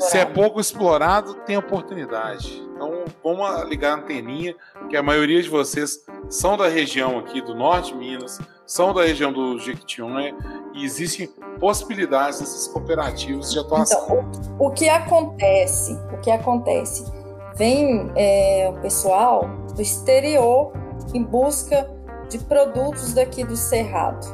se 0.00 0.18
é 0.18 0.24
pouco 0.24 0.60
explorado, 0.60 1.34
tem 1.46 1.56
oportunidade. 1.56 2.65
Então, 2.76 3.04
vamos 3.24 3.68
ligar 3.68 3.92
a 3.92 4.02
anteninha, 4.02 4.54
que 4.90 4.96
a 4.96 5.02
maioria 5.02 5.42
de 5.42 5.48
vocês 5.48 6.04
são 6.28 6.56
da 6.56 6.68
região 6.68 7.18
aqui 7.18 7.40
do 7.40 7.54
norte 7.54 7.92
de 7.92 7.98
Minas, 7.98 8.38
são 8.66 8.92
da 8.92 9.02
região 9.02 9.32
do 9.32 9.58
Jequitinhonha, 9.58 10.36
e 10.74 10.84
existem 10.84 11.26
possibilidades 11.58 12.40
desses 12.40 12.68
cooperativos 12.68 13.50
de 13.50 13.58
atuação. 13.58 14.04
Então, 14.04 14.56
o, 14.58 14.66
o 14.66 14.70
que 14.70 14.88
acontece? 14.90 15.94
O 16.12 16.20
que 16.20 16.30
acontece? 16.30 17.10
Vem 17.56 18.12
é, 18.14 18.70
o 18.70 18.78
pessoal 18.82 19.48
do 19.74 19.80
exterior 19.80 20.72
em 21.14 21.22
busca 21.22 21.90
de 22.28 22.38
produtos 22.38 23.14
daqui 23.14 23.42
do 23.42 23.56
Cerrado. 23.56 24.26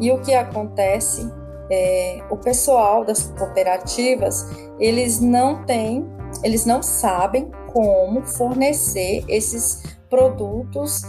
E 0.00 0.10
o 0.10 0.20
que 0.20 0.34
acontece? 0.34 1.30
É, 1.70 2.22
o 2.28 2.36
pessoal 2.36 3.04
das 3.04 3.32
cooperativas 3.38 4.50
eles 4.78 5.20
não 5.20 5.64
têm, 5.64 6.06
eles 6.42 6.64
não 6.66 6.82
sabem 6.82 7.50
como 7.72 8.22
fornecer 8.22 9.24
esses 9.28 9.82
produtos 10.08 11.02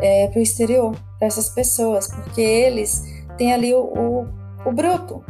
é, 0.00 0.28
para 0.28 0.38
o 0.38 0.42
exterior 0.42 0.96
para 1.18 1.28
essas 1.28 1.48
pessoas, 1.50 2.08
porque 2.08 2.40
eles 2.40 3.02
têm 3.36 3.52
ali 3.52 3.74
o, 3.74 3.80
o, 3.80 4.28
o 4.66 4.72
bruto, 4.72 5.24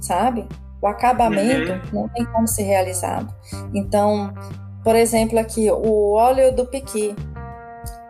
sabe? 0.00 0.46
O 0.82 0.86
acabamento 0.86 1.72
uhum. 1.72 2.02
não 2.02 2.08
tem 2.08 2.24
como 2.26 2.46
ser 2.46 2.62
realizado. 2.62 3.34
Então, 3.74 4.32
por 4.82 4.96
exemplo, 4.96 5.38
aqui 5.38 5.70
o 5.70 6.12
óleo 6.12 6.54
do 6.54 6.66
piqui. 6.66 7.14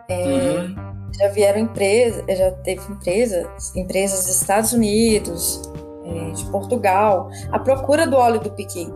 É, 0.09 0.25
uhum. 0.25 0.75
Já 1.17 1.27
vieram 1.27 1.59
empresas, 1.59 2.23
já 2.37 2.51
teve 2.51 2.81
empresas, 2.91 3.75
empresas 3.75 4.25
dos 4.25 4.41
Estados 4.41 4.71
Unidos, 4.71 5.61
é, 6.05 6.31
de 6.31 6.45
Portugal, 6.45 7.29
a 7.51 7.59
procura 7.59 8.07
do 8.07 8.15
óleo 8.15 8.39
do 8.39 8.49
piqui. 8.51 8.91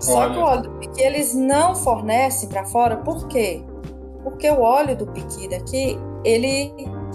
Só 0.00 0.18
Olha. 0.18 0.32
que 0.32 0.38
o 0.38 0.42
óleo 0.42 0.62
do 0.62 0.70
piqui 0.78 1.02
eles 1.02 1.34
não 1.34 1.74
fornecem 1.74 2.48
para 2.48 2.64
fora, 2.64 2.96
por 2.96 3.28
quê? 3.28 3.62
Porque 4.24 4.50
o 4.50 4.60
óleo 4.60 4.96
do 4.96 5.06
piqui 5.06 5.48
daqui, 5.48 5.98
ele 6.24 6.72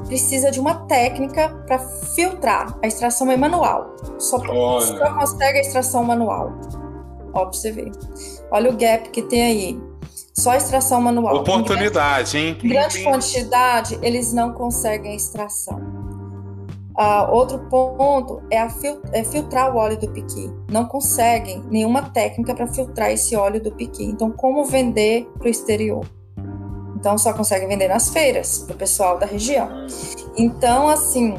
precisa 0.07 0.51
de 0.51 0.59
uma 0.59 0.85
técnica 0.85 1.49
para 1.67 1.79
filtrar. 1.79 2.77
A 2.81 2.87
extração 2.87 3.31
é 3.31 3.37
manual. 3.37 3.95
Só, 4.19 4.39
só 4.39 5.13
consegue 5.13 5.57
a 5.57 5.61
extração 5.61 6.03
manual. 6.03 6.53
Ó, 7.33 7.45
pra 7.45 7.53
você 7.53 7.71
ver. 7.71 7.91
Olha 8.51 8.71
o 8.71 8.77
gap 8.77 9.09
que 9.09 9.21
tem 9.23 9.43
aí. 9.43 9.81
Só 10.33 10.51
a 10.51 10.57
extração 10.57 11.01
manual. 11.01 11.37
Oportunidade, 11.37 12.37
hein? 12.37 12.57
Em 12.63 12.69
grande 12.69 13.03
quantidade, 13.03 13.97
eles 14.01 14.33
não 14.33 14.53
conseguem 14.53 15.11
a 15.11 15.15
extração. 15.15 15.79
Uh, 16.97 17.29
outro 17.29 17.59
ponto 17.69 18.41
é, 18.49 18.69
fil 18.69 19.01
é, 19.11 19.21
filtrar 19.21 19.75
o 19.75 19.77
óleo 19.77 19.99
do 19.99 20.09
piqui. 20.11 20.49
Não 20.71 20.85
conseguem 20.85 21.61
nenhuma 21.69 22.03
técnica 22.03 22.55
para 22.55 22.67
filtrar 22.67 23.11
esse 23.11 23.35
óleo 23.35 23.61
do 23.61 23.71
piqui. 23.71 24.05
Então, 24.05 24.31
como 24.31 24.63
vender 24.63 25.29
para 25.37 25.47
o 25.47 25.49
exterior? 25.49 26.05
Então, 26.95 27.17
só 27.17 27.33
conseguem 27.33 27.67
vender 27.67 27.89
nas 27.89 28.09
feiras 28.09 28.59
para 28.59 28.75
o 28.75 28.77
pessoal 28.77 29.19
da 29.19 29.25
região. 29.25 29.69
Então, 30.37 30.87
assim, 30.87 31.35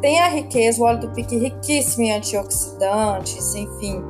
tem 0.00 0.18
a 0.18 0.28
riqueza, 0.28 0.80
o 0.80 0.84
óleo 0.84 1.00
do 1.00 1.10
piqui 1.10 1.36
riquíssimo 1.36 2.04
em 2.04 2.12
antioxidantes, 2.12 3.54
enfim, 3.54 4.02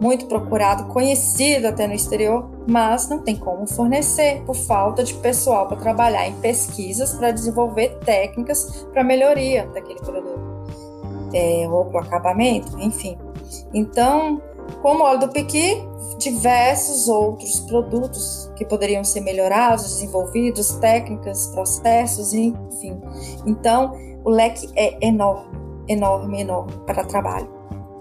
muito 0.00 0.26
procurado, 0.26 0.84
conhecido 0.92 1.68
até 1.68 1.86
no 1.86 1.94
exterior, 1.94 2.48
mas 2.68 3.08
não 3.08 3.20
tem 3.20 3.36
como 3.36 3.66
fornecer 3.66 4.42
por 4.44 4.54
falta 4.54 5.02
de 5.02 5.14
pessoal 5.14 5.66
para 5.66 5.76
trabalhar 5.76 6.28
em 6.28 6.34
pesquisas 6.34 7.14
para 7.14 7.30
desenvolver 7.30 7.98
técnicas 8.04 8.86
para 8.92 9.02
melhoria 9.02 9.66
daquele 9.68 10.00
produto, 10.00 10.40
é, 11.34 11.68
ou 11.68 11.86
para 11.86 12.02
o 12.02 12.04
acabamento, 12.04 12.78
enfim. 12.80 13.18
Então, 13.74 14.40
como 14.82 15.02
óleo 15.02 15.20
do 15.20 15.28
piqui, 15.28 15.82
diversos 16.18 17.08
outros 17.08 17.60
produtos 17.60 18.50
que 18.56 18.64
poderiam 18.64 19.02
ser 19.02 19.20
melhorados, 19.20 19.84
desenvolvidos, 19.84 20.72
técnicas, 20.76 21.48
processos, 21.48 22.32
enfim. 22.32 23.00
Então, 23.46 23.92
o 24.24 24.30
leque 24.30 24.68
é 24.76 25.06
enorme, 25.06 25.58
enorme, 25.88 26.40
enorme 26.40 26.72
para 26.86 27.04
trabalho. 27.04 27.57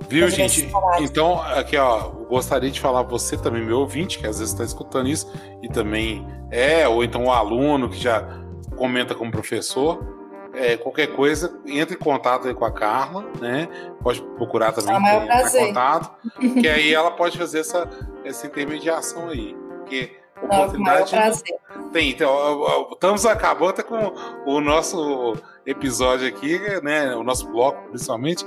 Viu, 0.09 0.29
gente? 0.29 0.69
Então, 1.01 1.41
aqui, 1.41 1.77
ó, 1.77 2.09
gostaria 2.29 2.71
de 2.71 2.79
falar 2.79 3.03
você 3.03 3.37
também, 3.37 3.63
meu 3.63 3.79
ouvinte, 3.79 4.19
que 4.19 4.27
às 4.27 4.39
vezes 4.39 4.53
está 4.53 4.63
escutando 4.63 5.09
isso, 5.09 5.31
e 5.61 5.67
também 5.67 6.25
é, 6.49 6.87
ou 6.87 7.03
então 7.03 7.25
o 7.25 7.31
aluno 7.31 7.89
que 7.89 7.97
já 7.97 8.23
comenta 8.75 9.13
como 9.13 9.31
professor. 9.31 10.15
É, 10.53 10.75
qualquer 10.75 11.07
coisa, 11.07 11.59
entre 11.67 11.95
em 11.95 11.99
contato 11.99 12.47
aí 12.47 12.53
com 12.53 12.65
a 12.65 12.71
Carla, 12.71 13.25
né? 13.39 13.67
Pode 14.01 14.21
procurar 14.37 14.71
também 14.71 14.95
é 14.95 15.67
contato, 15.67 16.11
que 16.59 16.67
aí 16.67 16.93
ela 16.93 17.11
pode 17.11 17.37
fazer 17.37 17.59
essa, 17.59 17.87
essa 18.25 18.47
intermediação 18.47 19.29
aí. 19.29 19.55
Porque 19.79 20.17
oportunidade. 20.41 21.15
Não, 21.75 21.89
tem, 21.89 22.09
então, 22.09 22.87
estamos 22.91 23.25
acabando 23.25 23.83
com 23.83 24.13
o 24.45 24.59
nosso 24.59 25.35
episódio 25.65 26.27
aqui, 26.27 26.59
né? 26.81 27.15
O 27.15 27.23
nosso 27.23 27.47
bloco, 27.51 27.89
principalmente 27.89 28.43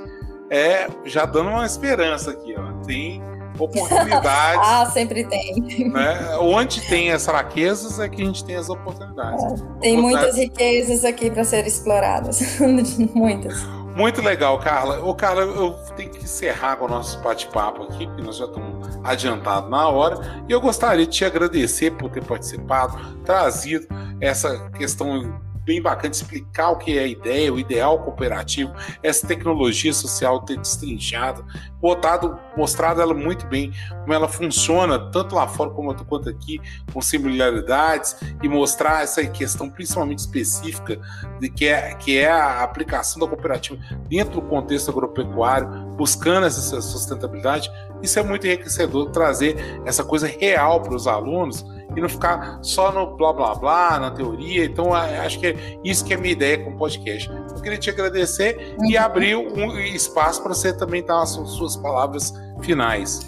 é 0.51 0.87
já 1.05 1.25
dando 1.25 1.49
uma 1.49 1.65
esperança 1.65 2.31
aqui, 2.31 2.53
ó. 2.57 2.73
Tem 2.85 3.23
oportunidades. 3.57 4.59
ah, 4.67 4.85
sempre 4.91 5.23
tem. 5.23 5.89
Né? 5.89 6.37
Onde 6.39 6.81
tem 6.81 7.11
as 7.11 7.25
fraquezas 7.25 7.99
é 7.99 8.09
que 8.09 8.21
a 8.21 8.25
gente 8.25 8.43
tem 8.43 8.57
as 8.57 8.69
oportunidades. 8.69 9.43
É, 9.43 9.79
tem 9.79 9.97
muitas 9.97 10.35
riquezas 10.35 11.05
aqui 11.05 11.31
para 11.31 11.45
serem 11.45 11.67
exploradas. 11.67 12.59
muitas. 13.15 13.63
Muito 13.95 14.21
legal, 14.21 14.57
Carla. 14.59 15.03
Ô, 15.03 15.13
Carla, 15.13 15.41
eu 15.41 15.73
tenho 15.95 16.09
que 16.09 16.23
encerrar 16.23 16.77
com 16.77 16.85
o 16.85 16.87
nosso 16.87 17.19
bate-papo 17.19 17.83
aqui, 17.83 18.07
porque 18.07 18.21
nós 18.21 18.37
já 18.37 18.45
estamos 18.45 18.99
adiantados 19.03 19.69
na 19.69 19.87
hora. 19.89 20.43
E 20.47 20.51
eu 20.51 20.61
gostaria 20.61 21.05
de 21.05 21.11
te 21.11 21.25
agradecer 21.25 21.91
por 21.91 22.09
ter 22.09 22.23
participado, 22.23 22.97
trazido 23.25 23.87
essa 24.19 24.69
questão 24.71 25.39
bem 25.63 25.81
bacana 25.81 26.13
explicar 26.13 26.71
o 26.71 26.77
que 26.77 26.97
é 26.97 27.03
a 27.03 27.07
ideia, 27.07 27.53
o 27.53 27.59
ideal 27.59 27.99
cooperativo, 27.99 28.73
essa 29.03 29.27
tecnologia 29.27 29.93
social 29.93 30.41
ter 30.41 30.57
destrinchado, 30.57 31.45
botado, 31.79 32.37
mostrado 32.55 33.01
ela 33.01 33.13
muito 33.13 33.45
bem, 33.47 33.71
como 34.01 34.13
ela 34.13 34.27
funciona, 34.27 34.99
tanto 35.11 35.35
lá 35.35 35.47
fora 35.47 35.69
como 35.71 35.93
quanto 36.05 36.29
aqui, 36.29 36.59
com 36.93 37.01
similaridades, 37.01 38.15
e 38.41 38.47
mostrar 38.47 39.03
essa 39.03 39.25
questão 39.25 39.69
principalmente 39.69 40.19
específica 40.19 40.99
de 41.39 41.49
que 41.49 41.65
é, 41.65 41.93
que 41.95 42.17
é 42.17 42.29
a 42.29 42.63
aplicação 42.63 43.19
da 43.19 43.27
cooperativa 43.27 43.79
dentro 44.07 44.41
do 44.41 44.41
contexto 44.41 44.89
agropecuário, 44.89 45.67
buscando 45.95 46.45
essa 46.45 46.81
sustentabilidade. 46.81 47.71
Isso 48.01 48.19
é 48.19 48.23
muito 48.23 48.47
enriquecedor 48.47 49.09
trazer 49.11 49.57
essa 49.85 50.03
coisa 50.03 50.27
real 50.27 50.81
para 50.81 50.95
os 50.95 51.07
alunos 51.07 51.65
e 51.95 52.01
não 52.01 52.09
ficar 52.09 52.59
só 52.61 52.91
no 52.91 53.17
blá 53.17 53.33
blá 53.33 53.55
blá, 53.55 53.99
na 53.99 54.11
teoria. 54.11 54.65
Então, 54.65 54.93
acho 54.93 55.39
que 55.39 55.47
é 55.47 55.55
isso 55.83 56.05
que 56.05 56.13
é 56.13 56.17
a 56.17 56.19
minha 56.19 56.31
ideia 56.31 56.63
com 56.63 56.71
o 56.71 56.77
podcast. 56.77 57.29
Eu 57.29 57.61
queria 57.61 57.77
te 57.77 57.89
agradecer 57.89 58.75
uhum. 58.79 58.89
e 58.89 58.97
abrir 58.97 59.35
um 59.35 59.77
espaço 59.79 60.41
para 60.41 60.53
você 60.53 60.73
também 60.73 61.05
dar 61.05 61.21
as 61.21 61.29
suas 61.29 61.75
palavras 61.75 62.33
finais. 62.61 63.19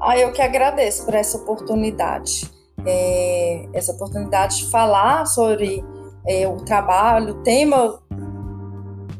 Ah, 0.00 0.18
eu 0.18 0.32
que 0.32 0.42
agradeço 0.42 1.04
por 1.04 1.14
essa 1.14 1.36
oportunidade. 1.38 2.50
É, 2.84 3.68
essa 3.72 3.92
oportunidade 3.92 4.58
de 4.58 4.70
falar 4.70 5.24
sobre 5.26 5.84
é, 6.26 6.48
o 6.48 6.56
trabalho, 6.56 7.34
o 7.34 7.42
tema 7.42 8.00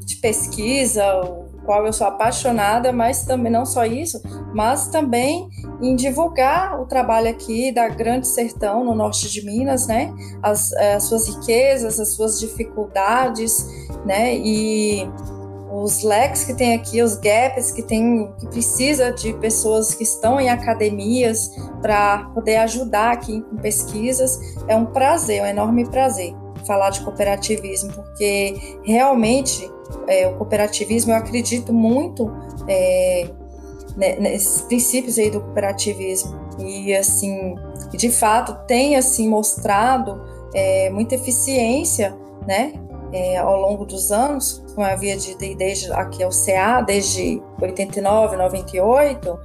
de 0.04 0.16
pesquisa, 0.16 1.04
o 1.20 1.41
qual 1.64 1.86
eu 1.86 1.92
sou 1.92 2.06
apaixonada, 2.06 2.92
mas 2.92 3.24
também 3.24 3.50
não 3.50 3.64
só 3.64 3.84
isso, 3.84 4.20
mas 4.54 4.88
também 4.88 5.48
em 5.80 5.94
divulgar 5.96 6.80
o 6.80 6.86
trabalho 6.86 7.28
aqui 7.28 7.72
da 7.72 7.88
Grande 7.88 8.28
Sertão, 8.28 8.84
no 8.84 8.94
norte 8.94 9.30
de 9.30 9.44
Minas, 9.44 9.86
né? 9.86 10.12
As, 10.42 10.72
as 10.72 11.04
suas 11.04 11.28
riquezas, 11.28 11.98
as 11.98 12.14
suas 12.14 12.38
dificuldades, 12.38 13.66
né? 14.04 14.34
E 14.36 15.08
os 15.72 16.02
leques 16.02 16.44
que 16.44 16.54
tem 16.54 16.74
aqui, 16.74 17.02
os 17.02 17.16
gaps 17.16 17.72
que 17.72 17.82
tem, 17.82 18.30
que 18.38 18.46
precisa 18.48 19.10
de 19.10 19.32
pessoas 19.34 19.94
que 19.94 20.02
estão 20.02 20.38
em 20.38 20.50
academias 20.50 21.50
para 21.80 22.30
poder 22.34 22.56
ajudar 22.56 23.12
aqui 23.12 23.40
com 23.42 23.56
pesquisas. 23.56 24.38
É 24.68 24.76
um 24.76 24.86
prazer, 24.86 25.42
um 25.42 25.46
enorme 25.46 25.88
prazer 25.88 26.41
falar 26.66 26.90
de 26.90 27.00
cooperativismo, 27.02 27.92
porque 27.92 28.78
realmente 28.82 29.70
é, 30.06 30.26
o 30.28 30.36
cooperativismo 30.36 31.12
eu 31.12 31.16
acredito 31.16 31.72
muito 31.72 32.30
é, 32.68 33.28
nesses 33.96 34.62
princípios 34.62 35.18
aí 35.18 35.30
do 35.30 35.40
cooperativismo 35.40 36.40
e 36.58 36.94
assim 36.94 37.54
de 37.92 38.10
fato 38.10 38.66
tem 38.66 38.96
assim 38.96 39.28
mostrado 39.28 40.22
é, 40.54 40.88
muita 40.90 41.14
eficiência, 41.14 42.16
né? 42.46 42.72
é, 43.12 43.36
ao 43.36 43.60
longo 43.60 43.84
dos 43.84 44.10
anos, 44.10 44.62
como 44.74 44.86
havia 44.86 45.16
dito 45.16 45.38
desde 45.56 45.92
aqui 45.92 46.22
ao 46.22 46.30
CA, 46.30 46.80
desde 46.80 47.42
89, 47.60 48.36
98, 48.36 49.38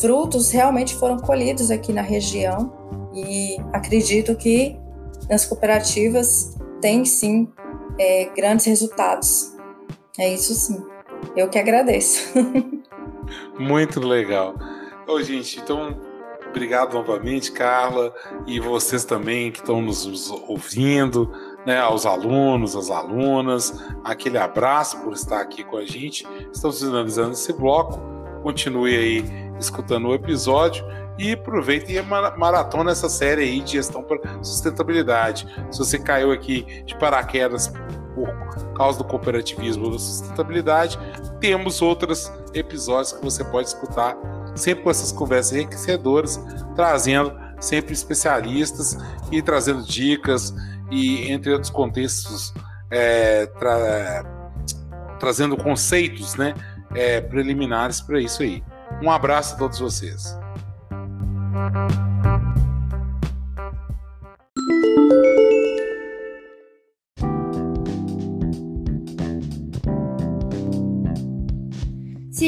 frutos 0.00 0.50
realmente 0.50 0.94
foram 0.96 1.18
colhidos 1.18 1.70
aqui 1.70 1.92
na 1.92 2.02
região 2.02 2.72
e 3.12 3.56
acredito 3.72 4.34
que 4.34 4.80
nas 5.28 5.44
cooperativas 5.44 6.56
tem 6.80 7.04
sim 7.04 7.48
é, 7.98 8.30
grandes 8.36 8.66
resultados. 8.66 9.52
É 10.18 10.32
isso 10.32 10.54
sim. 10.54 10.84
Eu 11.36 11.48
que 11.48 11.58
agradeço. 11.58 12.32
Muito 13.58 14.00
legal. 14.00 14.54
Ô, 15.06 15.22
gente, 15.22 15.60
então 15.60 15.96
obrigado 16.48 16.92
novamente, 16.92 17.50
Carla, 17.50 18.12
e 18.46 18.60
vocês 18.60 19.04
também 19.04 19.50
que 19.50 19.60
estão 19.60 19.80
nos 19.80 20.30
ouvindo 20.46 21.32
né, 21.64 21.78
aos 21.78 22.04
alunos, 22.04 22.76
às 22.76 22.90
alunas, 22.90 23.72
aquele 24.04 24.36
abraço 24.36 24.98
por 24.98 25.14
estar 25.14 25.40
aqui 25.40 25.64
com 25.64 25.78
a 25.78 25.84
gente. 25.84 26.26
Estamos 26.52 26.80
finalizando 26.80 27.32
esse 27.32 27.52
bloco. 27.52 28.00
Continue 28.42 28.96
aí 28.96 29.24
escutando 29.58 30.08
o 30.08 30.14
episódio 30.14 30.84
e 31.18 31.32
aproveite 31.32 31.92
e 31.92 32.02
maratona 32.02 32.90
essa 32.90 33.08
série 33.08 33.42
aí 33.42 33.60
de 33.60 33.72
gestão 33.72 34.02
para 34.02 34.18
sustentabilidade. 34.42 35.46
Se 35.70 35.78
você 35.78 35.98
caiu 35.98 36.32
aqui 36.32 36.82
de 36.84 36.96
paraquedas 36.96 37.72
por 38.14 38.74
causa 38.74 38.98
do 38.98 39.04
cooperativismo 39.04 39.84
ou 39.84 39.92
da 39.92 39.98
sustentabilidade, 39.98 40.98
temos 41.40 41.80
outros 41.82 42.32
episódios 42.54 43.12
que 43.12 43.24
você 43.24 43.44
pode 43.44 43.68
escutar 43.68 44.16
sempre 44.54 44.84
com 44.84 44.90
essas 44.90 45.12
conversas 45.12 45.52
enriquecedoras, 45.52 46.40
trazendo 46.74 47.32
sempre 47.60 47.92
especialistas 47.92 48.96
e 49.30 49.40
trazendo 49.40 49.82
dicas 49.82 50.54
e 50.90 51.30
entre 51.30 51.52
outros 51.52 51.70
contextos 51.70 52.52
é, 52.90 53.46
tra 53.46 54.24
trazendo 55.18 55.56
conceitos 55.56 56.34
né, 56.34 56.52
é, 56.96 57.20
preliminares 57.20 58.00
para 58.00 58.20
isso 58.20 58.42
aí. 58.42 58.62
Um 59.00 59.08
abraço 59.08 59.54
a 59.54 59.58
todos 59.58 59.78
vocês. 59.78 60.36
Se 61.52 61.58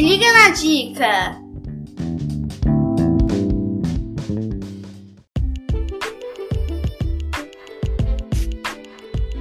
liga 0.00 0.32
na 0.32 0.48
dica! 0.48 1.36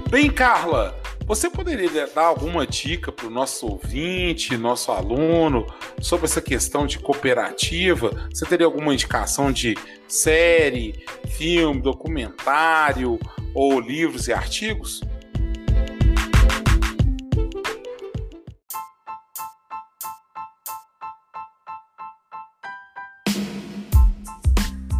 Bem, 0.09 0.29
Carla, 0.29 1.02
você 1.25 1.49
poderia 1.49 2.07
dar 2.07 2.25
alguma 2.25 2.67
dica 2.67 3.11
para 3.11 3.27
o 3.27 3.29
nosso 3.29 3.65
ouvinte, 3.65 4.57
nosso 4.57 4.91
aluno, 4.91 5.65
sobre 6.01 6.25
essa 6.25 6.41
questão 6.41 6.85
de 6.85 6.99
cooperativa? 6.99 8.27
Você 8.29 8.45
teria 8.45 8.65
alguma 8.65 8.93
indicação 8.93 9.51
de 9.51 9.75
série, 10.07 11.05
filme, 11.37 11.81
documentário 11.81 13.17
ou 13.55 13.79
livros 13.79 14.27
e 14.27 14.33
artigos? 14.33 15.01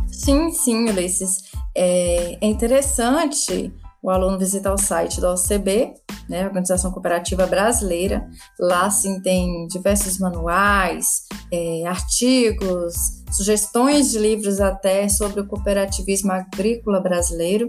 Sim, 0.09 0.51
sim, 0.51 0.89
Ulisses. 0.89 1.51
É, 1.75 2.37
é 2.39 2.45
interessante 2.45 3.73
o 4.03 4.09
aluno 4.09 4.37
visita 4.37 4.73
o 4.73 4.77
site 4.77 5.21
da 5.21 5.33
OCB, 5.33 5.93
né, 6.29 6.45
Organização 6.45 6.91
Cooperativa 6.91 7.45
Brasileira. 7.45 8.27
Lá, 8.59 8.89
sim, 8.89 9.21
tem 9.21 9.67
diversos 9.67 10.17
manuais, 10.17 11.23
é, 11.51 11.85
artigos, 11.85 12.93
sugestões 13.31 14.11
de 14.11 14.19
livros 14.19 14.59
até 14.59 15.07
sobre 15.09 15.41
o 15.41 15.47
cooperativismo 15.47 16.31
agrícola 16.31 16.99
brasileiro. 16.99 17.67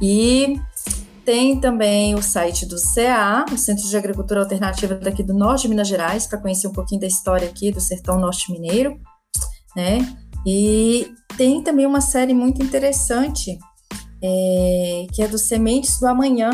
E 0.00 0.60
tem 1.24 1.58
também 1.58 2.14
o 2.14 2.22
site 2.22 2.66
do 2.66 2.76
CA, 2.76 3.44
o 3.52 3.58
Centro 3.58 3.88
de 3.88 3.96
Agricultura 3.96 4.40
Alternativa 4.40 4.94
daqui 4.94 5.22
do 5.22 5.34
Norte 5.34 5.62
de 5.62 5.68
Minas 5.68 5.88
Gerais, 5.88 6.26
para 6.26 6.38
conhecer 6.38 6.68
um 6.68 6.72
pouquinho 6.72 7.00
da 7.00 7.06
história 7.06 7.48
aqui 7.48 7.72
do 7.72 7.80
sertão 7.80 8.20
norte 8.20 8.52
mineiro, 8.52 8.96
né? 9.74 9.98
E 10.46 11.12
tem 11.36 11.60
também 11.62 11.84
uma 11.84 12.00
série 12.00 12.32
muito 12.32 12.62
interessante 12.62 13.58
é, 14.22 15.06
que 15.12 15.22
é 15.22 15.28
do 15.28 15.36
Sementes 15.36 15.98
do 15.98 16.06
Amanhã, 16.06 16.50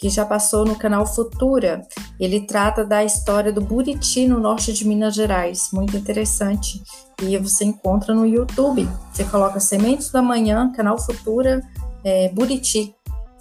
que 0.00 0.08
já 0.08 0.24
passou 0.24 0.64
no 0.64 0.74
canal 0.74 1.06
Futura. 1.06 1.86
Ele 2.18 2.40
trata 2.40 2.84
da 2.84 3.04
história 3.04 3.52
do 3.52 3.60
Buriti 3.60 4.26
no 4.26 4.40
norte 4.40 4.72
de 4.72 4.88
Minas 4.88 5.14
Gerais, 5.14 5.68
muito 5.74 5.94
interessante. 5.94 6.82
E 7.22 7.36
você 7.36 7.66
encontra 7.66 8.14
no 8.14 8.26
YouTube. 8.26 8.88
Você 9.12 9.24
coloca 9.24 9.60
Sementes 9.60 10.10
do 10.10 10.16
Amanhã, 10.16 10.72
canal 10.72 10.98
Futura, 10.98 11.60
é, 12.02 12.30
Buriti, 12.30 12.94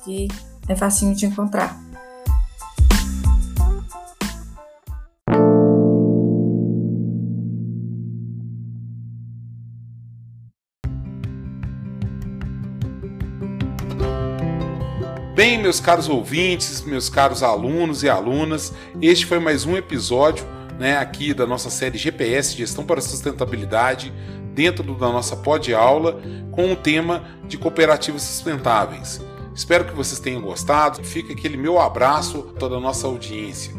que 0.03 0.27
é 0.67 0.75
facinho 0.75 1.15
de 1.15 1.25
encontrar. 1.25 1.88
Bem, 15.39 15.57
meus 15.57 15.79
caros 15.79 16.09
ouvintes, 16.09 16.81
meus 16.81 17.07
caros 17.07 17.43
alunos 17.43 18.03
e 18.03 18.09
alunas, 18.09 18.73
este 19.01 19.25
foi 19.25 19.39
mais 19.39 19.63
um 19.63 19.77
episódio 19.77 20.45
né, 20.77 20.97
aqui 20.97 21.33
da 21.33 21.47
nossa 21.47 21.69
série 21.69 21.97
GPS 21.97 22.57
Gestão 22.57 22.85
para 22.85 22.99
Sustentabilidade, 22.99 24.11
dentro 24.53 24.83
da 24.83 25.07
nossa 25.07 25.37
pod 25.37 25.73
aula, 25.73 26.21
com 26.51 26.73
o 26.73 26.75
tema 26.75 27.23
de 27.47 27.57
cooperativas 27.57 28.23
sustentáveis. 28.23 29.21
Espero 29.55 29.85
que 29.85 29.93
vocês 29.93 30.19
tenham 30.19 30.41
gostado. 30.41 31.01
Fica 31.05 31.31
aquele 31.31 31.55
meu 31.55 31.79
abraço 31.79 32.51
a 32.53 32.59
toda 32.59 32.75
a 32.75 32.81
nossa 32.81 33.07
audiência. 33.07 33.73